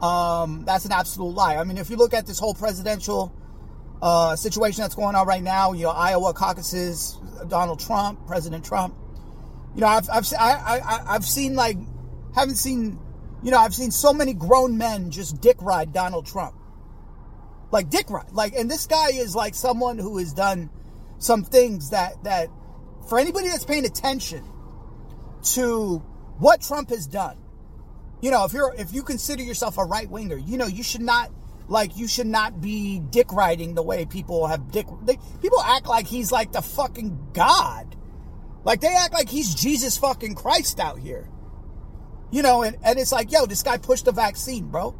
Um, 0.00 0.64
that's 0.64 0.84
an 0.84 0.92
absolute 0.92 1.34
lie. 1.34 1.56
I 1.56 1.64
mean, 1.64 1.78
if 1.78 1.90
you 1.90 1.96
look 1.96 2.14
at 2.14 2.26
this 2.26 2.38
whole 2.38 2.54
presidential 2.54 3.34
uh, 4.00 4.36
situation 4.36 4.82
that's 4.82 4.94
going 4.94 5.16
on 5.16 5.26
right 5.26 5.42
now, 5.42 5.72
you 5.72 5.84
know, 5.84 5.90
Iowa 5.90 6.32
caucuses, 6.32 7.18
Donald 7.48 7.80
Trump, 7.80 8.26
President 8.26 8.64
Trump. 8.64 8.94
You 9.76 9.82
know, 9.82 9.88
I've 9.88 10.08
I've 10.10 10.26
I, 10.38 10.80
I 10.82 11.02
I've 11.14 11.24
seen 11.24 11.54
like 11.54 11.76
haven't 12.34 12.56
seen, 12.56 12.98
you 13.42 13.50
know, 13.50 13.58
I've 13.58 13.74
seen 13.74 13.90
so 13.90 14.12
many 14.12 14.32
grown 14.32 14.78
men 14.78 15.10
just 15.10 15.40
dick 15.40 15.60
ride 15.60 15.92
Donald 15.92 16.26
Trump. 16.26 16.54
Like 17.70 17.90
dick 17.90 18.08
ride, 18.08 18.32
like, 18.32 18.54
and 18.54 18.70
this 18.70 18.86
guy 18.86 19.10
is 19.10 19.34
like 19.34 19.54
someone 19.54 19.98
who 19.98 20.18
has 20.18 20.32
done 20.32 20.70
some 21.18 21.44
things 21.44 21.90
that 21.90 22.24
that 22.24 22.48
for 23.08 23.18
anybody 23.18 23.48
that's 23.48 23.64
paying 23.64 23.84
attention 23.84 24.44
to 25.54 25.98
what 26.38 26.62
Trump 26.62 26.90
has 26.90 27.06
done, 27.06 27.36
you 28.20 28.30
know, 28.30 28.44
if 28.44 28.52
you're 28.52 28.74
if 28.78 28.92
you 28.94 29.02
consider 29.02 29.42
yourself 29.42 29.78
a 29.78 29.84
right 29.84 30.08
winger, 30.08 30.36
you 30.36 30.56
know, 30.56 30.66
you 30.66 30.82
should 30.82 31.02
not 31.02 31.30
like 31.68 31.96
you 31.96 32.08
should 32.08 32.26
not 32.26 32.60
be 32.60 33.00
dick 33.10 33.32
riding 33.32 33.74
the 33.74 33.82
way 33.82 34.06
people 34.06 34.46
have 34.46 34.70
dick. 34.70 34.86
They, 35.02 35.18
people 35.42 35.60
act 35.60 35.86
like 35.86 36.06
he's 36.06 36.30
like 36.30 36.52
the 36.52 36.62
fucking 36.62 37.30
god, 37.32 37.95
like 38.66 38.80
they 38.80 38.92
act 38.92 39.14
like 39.14 39.30
he's 39.30 39.54
Jesus 39.54 39.96
fucking 39.96 40.34
Christ 40.34 40.80
out 40.80 40.98
here. 40.98 41.30
You 42.32 42.42
know, 42.42 42.64
and, 42.64 42.76
and 42.82 42.98
it's 42.98 43.12
like, 43.12 43.30
yo, 43.30 43.46
this 43.46 43.62
guy 43.62 43.78
pushed 43.78 44.06
the 44.06 44.12
vaccine, 44.12 44.66
bro. 44.66 44.98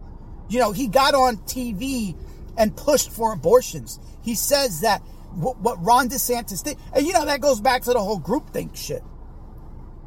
You 0.49 0.61
know, 0.61 0.71
he 0.71 0.87
got 0.87 1.17
on 1.17 1.39
TV 1.39 2.17
and 2.57 2.77
pushed 2.77 3.11
for 3.11 3.33
abortions. 3.33 3.99
He 4.23 4.37
says 4.37 4.83
that 4.83 5.03
what, 5.35 5.59
what 5.59 5.85
Ron 5.85 6.09
DeSantis 6.09 6.63
did. 6.63 6.79
And 6.95 7.05
you 7.05 7.13
know, 7.13 7.25
that 7.25 7.41
goes 7.41 7.61
back 7.61 7.83
to 7.83 7.93
the 7.93 7.99
whole 7.99 8.21
group 8.21 8.51
think 8.51 8.77
shit. 8.77 9.03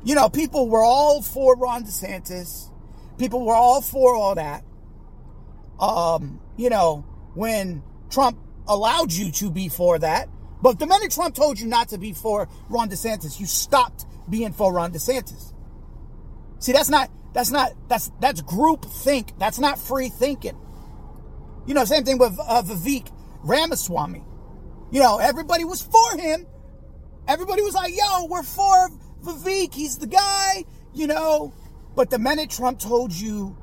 You 0.05 0.15
know, 0.15 0.29
people 0.29 0.69
were 0.69 0.83
all 0.83 1.21
for 1.21 1.57
Ron 1.57 1.83
DeSantis. 1.83 2.71
People 3.17 3.45
were 3.45 3.55
all 3.55 3.81
for 3.81 4.15
all 4.15 4.35
that. 4.35 4.63
Um, 5.81 6.39
you 6.55 6.69
know, 6.69 7.05
when 7.33 7.83
Trump 8.09 8.39
allowed 8.69 9.11
you 9.11 9.31
to 9.33 9.51
be 9.51 9.67
for 9.67 9.99
that. 9.99 10.29
But 10.61 10.79
the 10.79 10.87
minute 10.87 11.11
Trump 11.11 11.35
told 11.35 11.59
you 11.59 11.67
not 11.67 11.89
to 11.89 11.97
be 11.97 12.13
for 12.13 12.47
Ron 12.69 12.89
DeSantis, 12.89 13.39
you 13.39 13.45
stopped 13.45 14.05
being 14.29 14.51
for 14.51 14.73
Ron 14.73 14.91
DeSantis. 14.91 15.53
See, 16.59 16.73
that's 16.73 16.89
not 16.89 17.09
that's 17.33 17.51
not 17.51 17.71
that's 17.87 18.11
that's 18.19 18.41
group 18.41 18.85
think. 18.85 19.37
That's 19.39 19.59
not 19.59 19.79
free 19.79 20.09
thinking. 20.09 20.57
You 21.65 21.73
know, 21.73 21.85
same 21.85 22.03
thing 22.03 22.17
with 22.17 22.37
uh, 22.39 22.63
Vivek 22.63 23.11
Ramaswamy. 23.43 24.23
You 24.91 24.99
know, 24.99 25.19
everybody 25.19 25.63
was 25.63 25.81
for 25.81 26.17
him. 26.17 26.47
Everybody 27.27 27.61
was 27.61 27.75
like, 27.75 27.93
yo, 27.95 28.25
we're 28.25 28.43
for 28.43 28.89
Vivek. 29.23 29.73
He's 29.73 29.97
the 29.99 30.07
guy, 30.07 30.65
you 30.93 31.07
know. 31.07 31.53
But 31.95 32.09
the 32.09 32.19
minute 32.19 32.49
Trump 32.49 32.79
told 32.79 33.13
you 33.13 33.55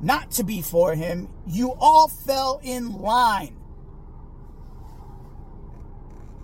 not 0.00 0.30
to 0.32 0.44
be 0.44 0.62
for 0.62 0.94
him, 0.94 1.28
you 1.46 1.74
all 1.78 2.08
fell 2.08 2.60
in 2.62 2.92
line. 3.00 3.56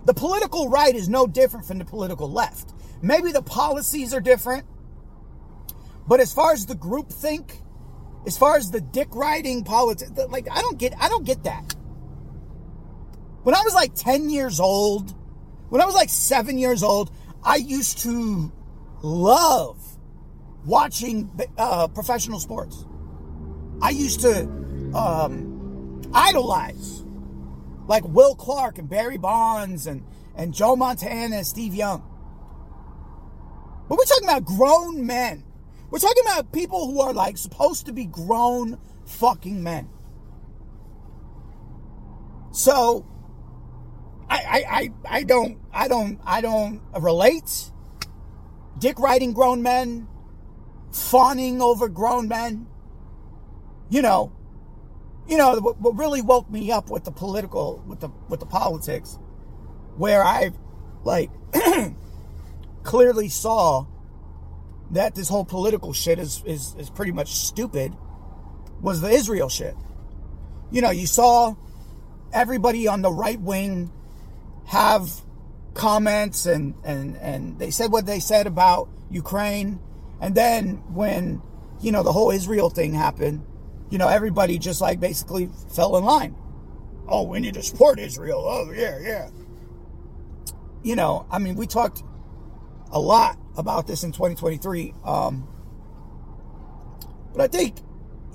The 0.09 0.15
political 0.15 0.71
right 0.71 0.95
is 0.95 1.07
no 1.07 1.27
different 1.27 1.67
from 1.67 1.77
the 1.77 1.85
political 1.85 2.33
left. 2.33 2.73
Maybe 3.03 3.31
the 3.31 3.43
policies 3.43 4.15
are 4.15 4.23
different. 4.23 4.65
But 6.07 6.19
as 6.19 6.33
far 6.33 6.55
as 6.55 6.65
the 6.65 6.75
group 6.75 7.13
think, 7.13 7.61
as 8.27 8.39
far 8.39 8.57
as 8.57 8.71
the 8.71 8.81
dick 8.81 9.09
riding 9.13 9.65
politics, 9.65 10.11
like 10.31 10.49
I 10.51 10.63
don't 10.63 10.79
get 10.79 10.95
I 10.99 11.11
don't 11.11 11.27
get 11.27 11.45
that. 11.45 11.75
When 13.43 13.55
I 13.55 13.61
was 13.61 13.75
like 13.75 13.95
10 13.95 14.31
years 14.31 14.61
old, 14.61 15.15
when 15.69 15.83
I 15.83 15.85
was 15.85 15.95
like 15.95 16.09
seven 16.09 16.57
years 16.57 16.83
old, 16.83 17.13
I 17.45 17.57
used 17.57 17.99
to 18.05 18.51
love 19.03 19.79
watching 20.65 21.31
uh, 21.59 21.89
professional 21.89 22.41
sports. 22.41 22.87
I 23.83 23.91
used 23.91 24.23
to 24.23 24.45
um, 24.95 26.01
idolize 26.15 27.05
like 27.89 28.05
Will 28.05 28.37
Clark 28.37 28.79
and 28.79 28.89
Barry 28.89 29.19
Bonds 29.19 29.87
and, 29.89 30.05
and 30.37 30.55
Joe 30.55 30.77
Montana 30.77 31.37
and 31.37 31.47
Steve 31.47 31.75
Young. 31.75 32.05
But 33.89 33.99
we're 33.99 34.05
talking 34.05 34.29
about 34.29 34.45
grown 34.45 35.07
men. 35.07 35.43
We're 35.91 35.99
talking 35.99 36.23
about 36.23 36.53
people 36.53 36.87
who 36.87 37.01
are 37.01 37.15
like 37.15 37.39
supposed 37.39 37.87
to 37.87 37.93
be 37.93 38.05
grown 38.05 38.79
fucking 39.07 39.63
men. 39.63 39.89
So 42.53 43.07
I, 44.29 44.37
I, 44.37 44.65
I, 44.71 44.91
I 45.09 45.23
don't, 45.23 45.59
I 45.73 45.89
don't, 45.89 46.21
I 46.25 46.43
don't 46.43 46.83
relate. 47.01 47.71
Dick 48.79 48.99
riding 48.99 49.33
grown 49.33 49.63
men, 49.63 50.07
fawning 50.93 51.63
over 51.63 51.89
grown 51.89 52.29
men. 52.29 52.67
You 53.89 54.03
know, 54.03 54.33
you 55.29 55.37
know 55.37 55.59
what, 55.61 55.81
what 55.81 55.97
really 55.97 56.23
woke 56.23 56.51
me 56.51 56.71
up 56.73 56.91
with 56.91 57.05
the 57.05 57.11
political, 57.11 57.83
with 57.87 58.01
the 58.01 58.11
with 58.29 58.41
the 58.41 58.47
politics, 58.47 59.19
where 59.97 60.25
I, 60.25 60.53
like, 61.05 61.31
clearly 62.83 63.29
saw 63.29 63.87
that 64.91 65.15
this 65.15 65.29
whole 65.29 65.45
political 65.45 65.93
shit 65.93 66.19
is, 66.19 66.43
is 66.47 66.75
is 66.79 66.91
pretty 66.91 67.13
much 67.13 67.35
stupid. 67.35 67.95
Was 68.81 69.01
the 69.01 69.09
Israel 69.09 69.49
shit? 69.49 69.75
You 70.71 70.83
know, 70.83 70.91
you 70.91 71.07
saw 71.07 71.55
everybody 72.33 72.87
on 72.87 73.03
the 73.03 73.13
right 73.13 73.41
wing 73.41 73.91
have 74.67 75.11
comments 75.75 76.47
and, 76.47 76.75
and, 76.85 77.17
and 77.17 77.59
they 77.59 77.71
said 77.71 77.91
what 77.91 78.05
they 78.05 78.21
said 78.21 78.47
about 78.47 78.89
Ukraine. 79.11 79.81
And 80.21 80.35
then 80.35 80.83
when 80.93 81.41
you 81.81 81.93
know, 81.93 82.03
the 82.03 82.13
whole 82.13 82.31
Israel 82.31 82.71
thing 82.71 82.93
happened, 82.95 83.45
you 83.91 83.99
know, 83.99 84.09
everybody 84.09 84.59
just 84.59 84.81
like 84.81 85.01
basically 85.01 85.49
fell 85.75 85.97
in 85.97 86.05
line. 86.05 86.35
Oh, 87.09 87.23
we 87.23 87.41
need 87.41 87.55
to 87.55 87.63
support 87.63 87.99
Israel. 87.99 88.45
Oh, 88.47 88.71
yeah, 88.71 88.99
yeah. 89.01 89.31
You 90.83 90.95
know, 90.95 91.27
I 91.31 91.39
mean, 91.39 91.55
we 91.57 91.67
talked 91.67 92.03
a 92.91 93.01
lot 93.01 93.39
about 93.57 93.87
this 93.87 94.05
in 94.05 94.13
2023. 94.13 94.95
Um, 95.05 95.49
but 97.33 97.43
I 97.43 97.49
think, 97.49 97.77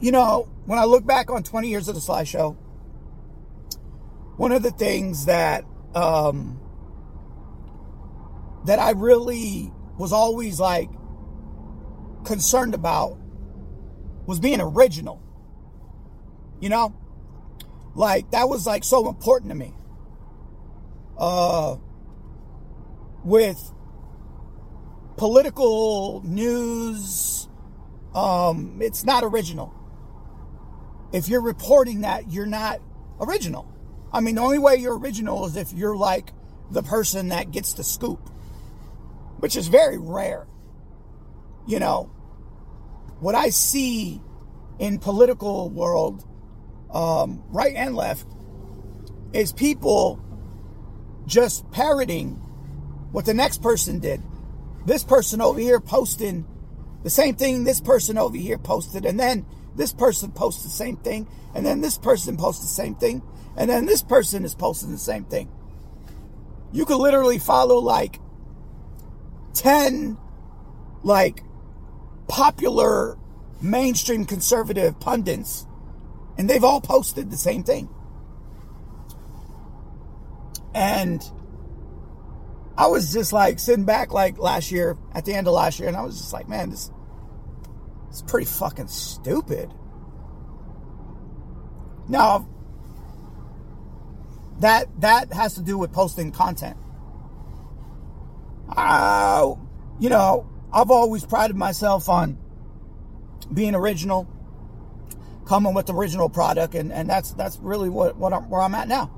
you 0.01 0.11
know, 0.11 0.49
when 0.65 0.79
I 0.79 0.85
look 0.85 1.05
back 1.05 1.29
on 1.29 1.43
20 1.43 1.69
years 1.69 1.87
of 1.87 1.95
the 1.95 2.01
Sly 2.01 2.23
Show, 2.23 2.57
one 4.37 4.51
of 4.51 4.63
the 4.63 4.71
things 4.71 5.25
that 5.25 5.65
um, 5.93 6.59
that 8.65 8.79
I 8.79 8.91
really 8.91 9.71
was 9.97 10.11
always 10.11 10.59
like 10.59 10.89
concerned 12.25 12.73
about 12.73 13.19
was 14.25 14.39
being 14.39 14.59
original. 14.61 15.21
You 16.63 16.69
know? 16.69 16.95
Like 17.93 18.31
that 18.31 18.47
was 18.47 18.65
like 18.65 18.85
so 18.85 19.09
important 19.09 19.51
to 19.51 19.55
me. 19.55 19.73
Uh 21.17 21.75
with 23.25 23.73
political 25.17 26.21
news 26.23 27.49
um 28.15 28.79
it's 28.81 29.03
not 29.03 29.25
original. 29.25 29.73
If 31.11 31.27
you're 31.27 31.41
reporting 31.41 32.01
that, 32.01 32.31
you're 32.31 32.45
not 32.45 32.79
original. 33.19 33.67
I 34.13 34.21
mean, 34.21 34.35
the 34.35 34.41
only 34.41 34.57
way 34.57 34.77
you're 34.77 34.97
original 34.97 35.45
is 35.45 35.57
if 35.57 35.73
you're 35.73 35.97
like 35.97 36.31
the 36.71 36.81
person 36.81 37.27
that 37.27 37.51
gets 37.51 37.73
the 37.73 37.83
scoop, 37.83 38.29
which 39.39 39.57
is 39.57 39.67
very 39.67 39.97
rare. 39.97 40.47
You 41.67 41.79
know, 41.79 42.03
what 43.19 43.35
I 43.35 43.49
see 43.49 44.21
in 44.79 44.97
political 44.99 45.69
world, 45.69 46.25
um, 46.93 47.43
right 47.49 47.75
and 47.75 47.95
left, 47.95 48.27
is 49.33 49.51
people 49.51 50.21
just 51.25 51.69
parroting 51.71 52.35
what 53.11 53.25
the 53.25 53.33
next 53.33 53.61
person 53.61 53.99
did. 53.99 54.21
This 54.85 55.03
person 55.03 55.41
over 55.41 55.59
here 55.59 55.79
posting 55.79 56.45
the 57.03 57.09
same 57.09 57.35
thing 57.35 57.63
this 57.63 57.81
person 57.81 58.17
over 58.17 58.37
here 58.37 58.57
posted, 58.57 59.05
and 59.05 59.19
then 59.19 59.45
this 59.75 59.91
person 59.91 60.31
posts 60.31 60.63
the 60.63 60.69
same 60.69 60.97
thing, 60.97 61.27
and 61.53 61.65
then 61.65 61.81
this 61.81 61.97
person 61.97 62.37
posts 62.37 62.61
the 62.61 62.67
same 62.67 62.95
thing, 62.95 63.21
and 63.57 63.69
then 63.69 63.85
this 63.85 64.01
person 64.01 64.45
is 64.45 64.55
posting 64.55 64.91
the 64.91 64.97
same 64.97 65.25
thing. 65.25 65.51
You 66.71 66.85
could 66.85 66.97
literally 66.97 67.39
follow 67.39 67.77
like 67.77 68.19
10 69.53 70.17
like 71.03 71.43
popular 72.27 73.17
mainstream 73.61 74.25
conservative 74.25 74.99
pundits, 74.99 75.67
and 76.37 76.49
they've 76.49 76.63
all 76.63 76.81
posted 76.81 77.31
the 77.31 77.37
same 77.37 77.63
thing. 77.63 77.89
And 80.73 81.23
I 82.77 82.87
was 82.87 83.13
just 83.13 83.31
like 83.33 83.59
sitting 83.59 83.85
back 83.85 84.11
like 84.11 84.37
last 84.39 84.71
year, 84.71 84.97
at 85.13 85.25
the 85.25 85.33
end 85.33 85.47
of 85.47 85.53
last 85.53 85.79
year, 85.79 85.87
and 85.87 85.97
I 85.97 86.03
was 86.03 86.17
just 86.17 86.33
like, 86.33 86.49
man, 86.49 86.71
this, 86.71 86.91
is 88.11 88.21
pretty 88.23 88.45
fucking 88.45 88.87
stupid. 88.87 89.71
Now, 92.07 92.47
that 94.59 94.87
that 95.01 95.33
has 95.33 95.55
to 95.55 95.61
do 95.61 95.77
with 95.77 95.91
posting 95.91 96.31
content. 96.31 96.77
Uh, 98.69 99.55
you 99.99 100.09
know, 100.09 100.49
I've 100.71 100.89
always 100.89 101.25
prided 101.25 101.55
myself 101.55 102.09
on 102.09 102.37
being 103.53 103.75
original, 103.75 104.27
coming 105.45 105.73
with 105.73 105.87
the 105.87 105.93
original 105.93 106.29
product, 106.29 106.75
and, 106.75 106.91
and 106.91 107.09
that's 107.09 107.31
that's 107.31 107.57
really 107.59 107.89
what, 107.89 108.17
what 108.17 108.33
I'm, 108.33 108.49
where 108.49 108.61
I'm 108.61 108.75
at 108.75 108.87
now. 108.87 109.11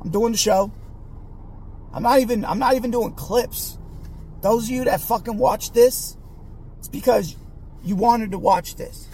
I'm 0.00 0.10
doing 0.10 0.32
the 0.32 0.38
show. 0.38 0.72
I'm 1.92 2.02
not 2.02 2.20
even 2.20 2.44
I'm 2.44 2.58
not 2.58 2.74
even 2.74 2.90
doing 2.90 3.12
clips. 3.12 3.78
Those 4.42 4.64
of 4.64 4.70
you 4.70 4.84
that 4.84 5.00
fucking 5.00 5.36
watch 5.36 5.72
this, 5.72 6.16
it's 6.78 6.88
because 6.88 7.36
you 7.84 7.96
wanted 7.96 8.30
to 8.30 8.38
watch 8.38 8.76
this. 8.76 9.08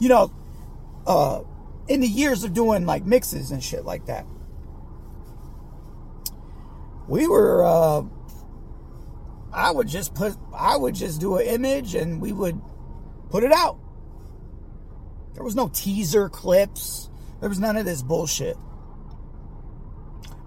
You 0.00 0.08
know, 0.08 0.32
uh, 1.06 1.42
in 1.88 2.00
the 2.00 2.06
years 2.06 2.44
of 2.44 2.54
doing 2.54 2.86
like 2.86 3.04
mixes 3.04 3.50
and 3.50 3.62
shit 3.62 3.84
like 3.84 4.06
that, 4.06 4.26
we 7.08 7.26
were 7.26 7.64
uh, 7.64 8.02
I 9.54 9.70
would 9.70 9.86
just 9.86 10.14
put, 10.14 10.36
I 10.52 10.76
would 10.76 10.96
just 10.96 11.20
do 11.20 11.36
an 11.36 11.46
image 11.46 11.94
and 11.94 12.20
we 12.20 12.32
would 12.32 12.60
put 13.30 13.44
it 13.44 13.52
out. 13.52 13.78
There 15.34 15.44
was 15.44 15.56
no 15.56 15.68
teaser 15.68 16.28
clips. 16.28 17.10
There 17.40 17.48
was 17.48 17.58
none 17.58 17.76
of 17.76 17.84
this 17.84 18.02
bullshit. 18.02 18.56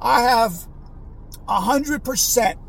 I 0.01 0.21
have 0.21 0.53
a 1.47 1.59
hundred 1.59 2.03
percent 2.03 2.59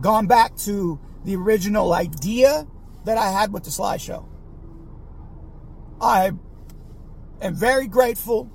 gone 0.00 0.26
back 0.26 0.56
to 0.56 0.98
the 1.24 1.36
original 1.36 1.92
idea 1.92 2.66
that 3.04 3.18
I 3.18 3.30
had 3.30 3.52
with 3.52 3.64
the 3.64 3.70
Sly 3.70 3.96
Show. 3.98 4.28
I 6.00 6.32
am 7.42 7.54
very 7.54 7.86
grateful. 7.86 8.50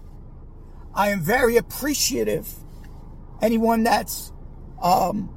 I 0.93 1.09
am 1.09 1.21
very 1.21 1.57
appreciative. 1.57 2.51
Anyone 3.41 3.83
that's 3.83 4.31
um, 4.81 5.29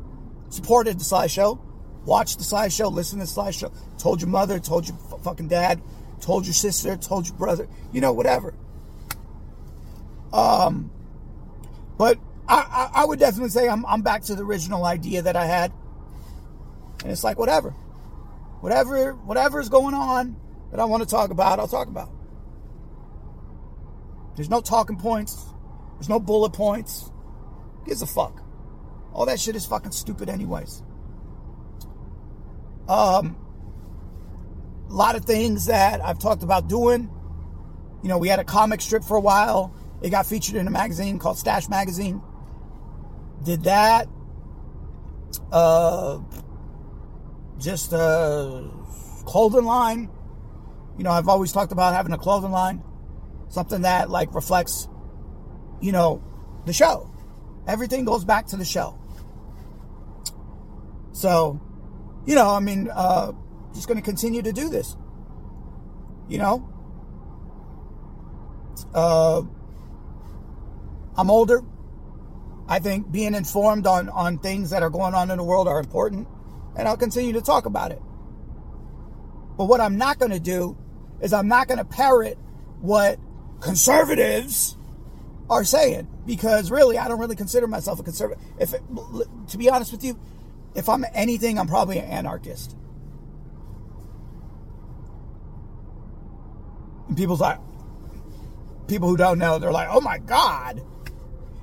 supported 0.49 0.99
the 0.99 1.05
Sly 1.05 1.27
Show, 1.27 1.61
watched 2.05 2.39
the 2.39 2.45
Sly 2.45 2.69
Show, 2.69 2.89
listened 2.89 3.21
to 3.21 3.27
the 3.27 3.31
Sly 3.33 3.51
Show, 3.51 3.73
told 3.99 4.21
your 4.21 4.31
mother, 4.31 4.59
told 4.59 4.89
your 4.89 4.97
fucking 5.23 5.49
dad, 5.49 5.83
told 6.21 6.47
your 6.47 6.55
sister, 6.55 6.97
told 6.97 7.29
your 7.29 7.37
brother, 7.37 7.69
you 7.93 8.01
know, 8.01 8.13
whatever. 8.13 8.55
Um, 10.33 10.91
but 11.97 12.19
I, 12.49 12.91
I, 12.95 13.03
I 13.03 13.05
would 13.05 13.19
definitely 13.19 13.51
say 13.51 13.69
I'm, 13.69 13.85
I'm 13.87 14.03
back 14.03 14.23
to 14.25 14.35
the 14.35 14.43
original 14.43 14.85
idea 14.85 15.23
that 15.23 15.37
I 15.37 15.47
had. 15.47 15.73
And 17.03 17.13
it's 17.13 17.25
like, 17.25 17.39
whatever. 17.39 17.71
Whatever, 18.61 19.13
whatever 19.13 19.61
is 19.61 19.69
going 19.69 19.95
on 19.95 20.37
that 20.71 20.81
I 20.81 20.85
want 20.85 21.03
to 21.03 21.09
talk 21.09 21.31
about, 21.31 21.59
I'll 21.59 21.69
talk 21.69 21.89
about. 21.89 22.11
There's 24.37 24.51
no 24.51 24.61
talking 24.61 24.97
points. 24.97 25.47
There's 25.95 26.09
no 26.09 26.21
bullet 26.21 26.53
points. 26.53 27.11
Gives 27.87 28.03
a 28.03 28.07
fuck. 28.07 28.43
All 29.13 29.27
that 29.27 29.41
shit 29.41 29.57
is 29.57 29.67
fucking 29.67 29.93
stupid, 29.93 30.29
anyways. 30.29 30.83
Um, 32.89 33.37
a 34.89 34.93
lot 34.93 35.17
of 35.17 35.25
things 35.25 35.67
that 35.67 36.05
I've 36.05 36.19
talked 36.19 36.43
about 36.43 36.69
doing. 36.69 37.11
You 38.03 38.09
know, 38.09 38.19
we 38.19 38.29
had 38.29 38.39
a 38.39 38.45
comic 38.45 38.81
strip 38.81 39.05
for 39.05 39.17
a 39.17 39.21
while. 39.21 39.75
It 40.03 40.11
got 40.11 40.27
featured 40.27 40.57
in 40.57 40.67
a 40.67 40.71
magazine 40.71 41.19
called 41.19 41.39
Stash 41.39 41.69
Magazine. 41.69 42.23
Did 43.45 43.65
that. 43.65 44.09
Uh, 45.53 46.21
just 47.59 47.93
a 47.93 48.71
clothing 49.25 49.65
line. 49.65 50.11
You 50.97 51.05
know, 51.05 51.11
I've 51.11 51.29
always 51.29 51.53
talked 51.53 51.73
about 51.73 51.95
having 51.95 52.13
a 52.13 52.19
clothing 52.19 52.51
line, 52.51 52.83
something 53.49 53.83
that 53.83 54.11
like 54.11 54.35
reflects, 54.35 54.89
you 55.81 55.93
know, 55.93 56.23
the 56.67 56.73
show. 56.73 57.11
Everything 57.67 58.05
goes 58.05 58.25
back 58.25 58.47
to 58.49 58.57
the 58.57 58.65
show. 58.65 58.99
So, 61.13 61.61
you 62.27 62.35
know, 62.35 62.51
I 62.51 62.61
mean, 62.61 62.89
uh, 62.93 63.33
just 63.79 63.87
going 63.89 63.97
to 63.97 64.05
continue 64.05 64.43
to 64.43 64.53
do 64.53 64.69
this. 64.69 64.97
You 66.29 66.39
know, 66.39 66.69
uh, 68.93 69.43
I'm 71.17 71.31
older. 71.31 71.63
I 72.69 72.81
think 72.81 73.11
being 73.11 73.35
informed 73.35 73.87
on 73.87 74.09
on 74.11 74.39
things 74.39 74.71
that 74.71 74.83
are 74.83 74.91
going 74.91 75.15
on 75.15 75.31
in 75.31 75.39
the 75.39 75.45
world 75.45 75.69
are 75.69 75.79
important, 75.79 76.27
and 76.77 76.89
I'll 76.89 76.97
continue 76.97 77.33
to 77.35 77.41
talk 77.41 77.67
about 77.67 77.93
it. 77.93 78.03
But 79.57 79.67
what 79.67 79.81
I'm 79.81 79.97
not 79.97 80.19
going 80.19 80.33
to 80.33 80.41
do 80.41 80.77
is 81.21 81.33
I'm 81.33 81.49
not 81.49 81.69
going 81.69 81.79
to 81.79 81.85
parrot 81.85 82.37
what 82.81 83.19
conservatives 83.61 84.77
are 85.49 85.65
saying 85.65 86.07
because 86.27 86.71
really 86.71 86.99
I 86.99 87.09
don't 87.09 87.19
really 87.19 87.37
consider 87.37 87.67
myself 87.67 88.01
a 88.01 88.03
conservative. 88.03 88.45
If 88.59 88.75
it, 88.75 88.83
to 89.49 89.59
be 89.59 89.71
honest 89.71 89.93
with 89.93 90.05
you, 90.05 90.19
if 90.75 90.89
I'm 90.89 91.05
anything, 91.15 91.59
I'm 91.59 91.67
probably 91.67 91.99
an 91.99 92.05
anarchist. 92.05 92.77
And 97.09 97.17
people's 97.17 97.41
like, 97.41 97.59
people 98.87 99.09
who 99.09 99.17
don't 99.17 99.39
know, 99.39 99.59
they're 99.59 99.73
like, 99.73 99.89
oh 99.91 100.01
my 100.01 100.19
God, 100.19 100.83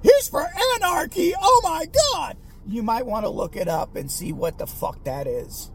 he's 0.03 0.27
for 0.27 0.45
anarchy. 0.75 1.33
Oh 1.39 1.61
my 1.63 1.85
God. 2.13 2.37
You 2.67 2.81
might 2.83 3.05
want 3.05 3.25
to 3.25 3.29
look 3.29 3.55
it 3.55 3.67
up 3.67 3.95
and 3.95 4.09
see 4.09 4.33
what 4.33 4.57
the 4.57 4.65
fuck 4.67 5.03
that 5.03 5.27
is. 5.27 5.71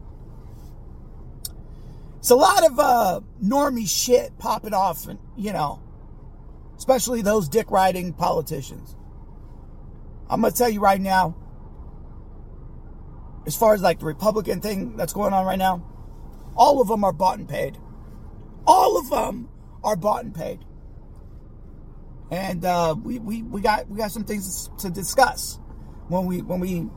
It's 2.19 2.29
a 2.29 2.35
lot 2.35 2.65
of 2.69 2.79
uh, 2.79 3.21
normie 3.43 3.89
shit 3.89 4.37
popping 4.37 4.73
off, 4.75 5.07
and 5.07 5.17
you 5.35 5.53
know, 5.53 5.81
especially 6.77 7.23
those 7.23 7.49
dick 7.49 7.71
riding 7.71 8.13
politicians. 8.13 8.95
I'm 10.29 10.41
gonna 10.41 10.53
tell 10.53 10.69
you 10.69 10.81
right 10.81 11.01
now, 11.01 11.35
as 13.47 13.55
far 13.55 13.73
as 13.73 13.81
like 13.81 13.99
the 13.99 14.05
Republican 14.05 14.61
thing 14.61 14.97
that's 14.97 15.13
going 15.13 15.33
on 15.33 15.45
right 15.47 15.57
now, 15.57 15.83
All 16.55 16.81
of 16.81 16.87
them 16.87 17.03
are 17.03 17.13
bought 17.13 17.39
and 17.39 17.47
paid. 17.47 17.77
All 18.67 18.97
of 18.97 19.09
them 19.09 19.49
are 19.83 19.95
bought 19.95 20.23
and 20.23 20.33
paid. 20.33 20.59
And 22.29 22.63
uh, 22.63 22.95
we, 23.01 23.19
we, 23.19 23.43
we 23.43 23.61
got 23.61 23.89
we 23.89 23.97
got 23.97 24.11
some 24.11 24.23
things 24.23 24.69
to 24.79 24.89
discuss 24.89 25.59
when 26.07 26.25
we 26.25 26.41
when 26.41 26.59
we 26.59 26.87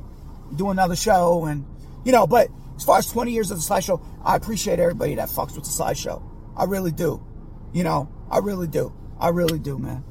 do 0.55 0.70
another 0.70 0.94
show 0.97 1.47
and 1.47 1.66
you 2.05 2.12
know, 2.12 2.27
but 2.27 2.49
as 2.77 2.85
far 2.85 2.99
as 2.99 3.07
20 3.07 3.33
years 3.33 3.51
of 3.51 3.59
the 3.59 3.62
Sly 3.62 3.81
Show, 3.81 4.01
I 4.25 4.37
appreciate 4.37 4.79
everybody 4.79 5.14
that 5.16 5.29
fucks 5.29 5.55
with 5.55 5.64
the 5.64 5.70
Sly 5.70 5.94
Show. 5.94 6.23
I 6.57 6.64
really 6.64 6.92
do. 6.92 7.25
You 7.73 7.83
know, 7.85 8.09
I 8.31 8.38
really 8.38 8.68
do. 8.68 8.92
I 9.18 9.29
really 9.29 9.59
do, 9.59 9.79
man. 9.79 10.05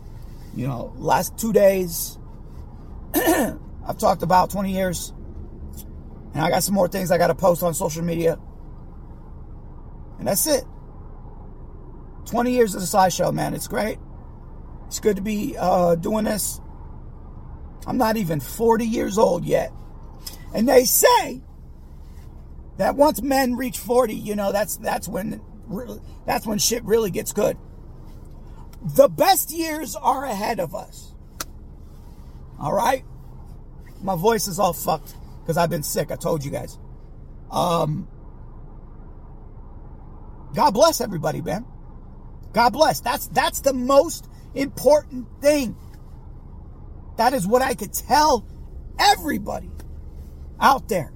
You 0.55 0.67
know, 0.67 0.93
last 0.97 1.37
two 1.37 1.53
days, 1.53 2.17
I've 3.15 3.97
talked 3.97 4.23
about 4.23 4.49
20 4.49 4.71
years. 4.71 5.13
And 6.33 6.41
I 6.41 6.49
got 6.49 6.63
some 6.63 6.73
more 6.73 6.87
things 6.87 7.11
I 7.11 7.17
got 7.17 7.27
to 7.27 7.35
post 7.35 7.61
on 7.63 7.73
social 7.73 8.03
media. 8.03 8.39
And 10.17 10.27
that's 10.27 10.47
it. 10.47 10.63
20 12.25 12.51
years 12.51 12.75
of 12.75 12.81
the 12.81 12.87
Sly 12.87 13.09
Show, 13.09 13.31
man. 13.31 13.53
It's 13.53 13.67
great. 13.67 13.97
It's 14.87 14.99
good 14.99 15.15
to 15.15 15.21
be 15.21 15.55
uh, 15.57 15.95
doing 15.95 16.25
this. 16.25 16.59
I'm 17.85 17.97
not 17.97 18.17
even 18.17 18.39
40 18.39 18.85
years 18.85 19.17
old 19.17 19.45
yet. 19.45 19.71
And 20.53 20.67
they 20.67 20.85
say 20.85 21.41
that 22.77 22.95
once 22.95 23.21
men 23.21 23.55
reach 23.55 23.77
40, 23.77 24.13
you 24.13 24.35
know, 24.35 24.51
that's 24.51 24.77
that's 24.77 25.07
when 25.07 25.41
that's 26.25 26.45
when 26.45 26.59
shit 26.59 26.83
really 26.83 27.11
gets 27.11 27.33
good. 27.33 27.57
The 28.83 29.07
best 29.07 29.51
years 29.51 29.95
are 29.95 30.25
ahead 30.25 30.59
of 30.59 30.75
us. 30.75 31.13
All 32.59 32.73
right? 32.73 33.03
My 34.01 34.15
voice 34.15 34.47
is 34.47 34.59
all 34.59 34.73
fucked 34.73 35.15
because 35.41 35.57
I've 35.57 35.69
been 35.69 35.83
sick. 35.83 36.11
I 36.11 36.15
told 36.15 36.43
you 36.43 36.51
guys. 36.51 36.77
Um 37.49 38.07
God 40.53 40.71
bless 40.71 41.01
everybody, 41.01 41.41
man. 41.41 41.65
God 42.53 42.71
bless. 42.71 42.99
That's 42.99 43.27
that's 43.27 43.61
the 43.61 43.73
most 43.73 44.29
important 44.53 45.27
thing. 45.41 45.75
That 47.17 47.33
is 47.33 47.45
what 47.47 47.61
I 47.61 47.73
could 47.73 47.93
tell 47.93 48.45
everybody 48.99 49.69
out 50.59 50.87
there. 50.87 51.11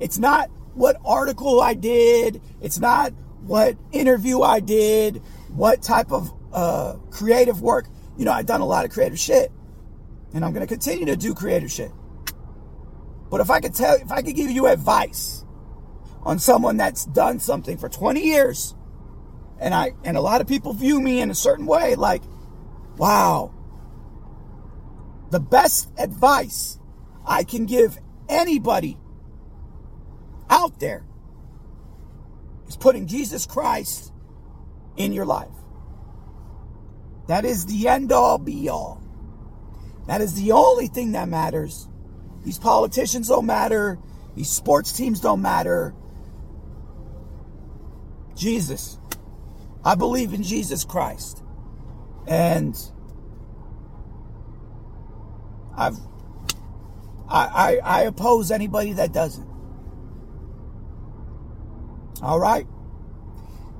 It's 0.00 0.18
not 0.18 0.50
what 0.74 0.96
article 1.04 1.60
I 1.60 1.74
did. 1.74 2.40
It's 2.60 2.78
not 2.78 3.12
what 3.42 3.76
interview 3.92 4.42
I 4.42 4.60
did, 4.60 5.22
what 5.48 5.82
type 5.82 6.10
of 6.12 6.32
uh, 6.52 6.94
creative 7.10 7.60
work. 7.60 7.86
You 8.16 8.24
know, 8.24 8.32
I've 8.32 8.46
done 8.46 8.60
a 8.60 8.66
lot 8.66 8.84
of 8.84 8.90
creative 8.90 9.18
shit, 9.18 9.52
and 10.32 10.44
I'm 10.44 10.52
going 10.52 10.66
to 10.66 10.72
continue 10.72 11.06
to 11.06 11.16
do 11.16 11.34
creative 11.34 11.70
shit. 11.70 11.90
But 13.30 13.40
if 13.40 13.50
I 13.50 13.60
could 13.60 13.74
tell, 13.74 13.96
if 13.96 14.12
I 14.12 14.22
could 14.22 14.36
give 14.36 14.50
you 14.50 14.66
advice 14.66 15.44
on 16.22 16.38
someone 16.38 16.76
that's 16.76 17.04
done 17.04 17.40
something 17.40 17.76
for 17.76 17.88
20 17.88 18.20
years, 18.20 18.74
and 19.60 19.74
I 19.74 19.92
and 20.04 20.16
a 20.16 20.20
lot 20.20 20.40
of 20.40 20.46
people 20.46 20.72
view 20.72 21.00
me 21.00 21.20
in 21.20 21.30
a 21.30 21.34
certain 21.34 21.66
way, 21.66 21.94
like, 21.94 22.22
wow, 22.96 23.52
the 25.30 25.40
best 25.40 25.90
advice 25.98 26.78
I 27.26 27.44
can 27.44 27.66
give 27.66 27.98
anybody 28.28 28.98
out 30.50 30.78
there 30.80 31.04
is 32.68 32.76
putting 32.76 33.06
Jesus 33.06 33.46
Christ 33.46 34.12
in 34.96 35.12
your 35.12 35.26
life. 35.26 35.48
That 37.28 37.44
is 37.44 37.66
the 37.66 37.88
end 37.88 38.12
all 38.12 38.38
be 38.38 38.68
all. 38.68 39.02
That 40.06 40.20
is 40.20 40.34
the 40.34 40.52
only 40.52 40.88
thing 40.88 41.12
that 41.12 41.28
matters. 41.28 41.88
These 42.44 42.58
politicians 42.58 43.28
don't 43.28 43.46
matter. 43.46 43.98
These 44.34 44.50
sports 44.50 44.92
teams 44.92 45.20
don't 45.20 45.40
matter. 45.40 45.94
Jesus. 48.36 48.98
I 49.84 49.94
believe 49.94 50.32
in 50.32 50.42
Jesus 50.42 50.84
Christ. 50.84 51.42
And 52.26 52.76
I've 55.76 55.98
I, 57.28 57.80
I, 57.84 58.00
I 58.00 58.02
oppose 58.02 58.50
anybody 58.50 58.92
that 58.94 59.12
doesn't. 59.12 59.48
All 62.22 62.38
right. 62.38 62.66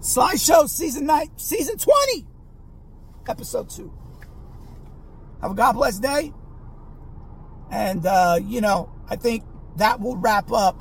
Sly 0.01 0.35
Show 0.35 0.67
season 0.67 1.07
nine, 1.07 1.31
season 1.37 1.79
20, 1.79 2.27
episode 3.29 3.71
two. 3.71 3.93
Have 5.41 5.53
a 5.53 5.55
God 5.55 5.73
bless 5.73 5.99
day. 5.99 6.33
And, 7.71 8.05
uh, 8.05 8.39
you 8.43 8.61
know, 8.61 8.93
I 9.09 9.17
think 9.17 9.45
that 9.77 10.01
will 10.01 10.17
wrap 10.17 10.53
up, 10.53 10.79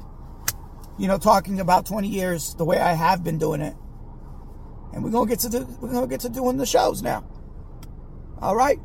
you 0.97 1.07
know, 1.07 1.17
talking 1.17 1.59
about 1.59 1.86
20 1.86 2.07
years 2.07 2.53
the 2.55 2.65
way 2.65 2.79
I 2.79 2.93
have 2.93 3.23
been 3.23 3.38
doing 3.38 3.62
it. 3.62 3.75
And 4.93 5.03
we're 5.03 5.12
to 5.27 5.29
get 5.29 5.39
to 5.39 5.49
do, 5.49 5.67
we're 5.82 5.91
to 6.01 6.08
get 6.08 6.21
to 6.21 6.29
doing 6.29 6.58
the 6.58 6.65
shows 6.65 7.01
now. 7.01 7.23
All 8.39 8.56
right. 8.56 8.79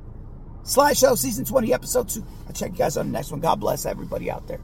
Sly 0.62 0.92
Show 0.92 1.14
season 1.14 1.44
20, 1.44 1.72
episode 1.72 2.08
two. 2.08 2.24
I'll 2.46 2.52
check 2.52 2.72
you 2.72 2.78
guys 2.78 2.96
on 2.96 3.06
the 3.06 3.12
next 3.12 3.30
one. 3.30 3.40
God 3.40 3.60
bless 3.60 3.86
everybody 3.86 4.30
out 4.30 4.46
there. 4.48 4.60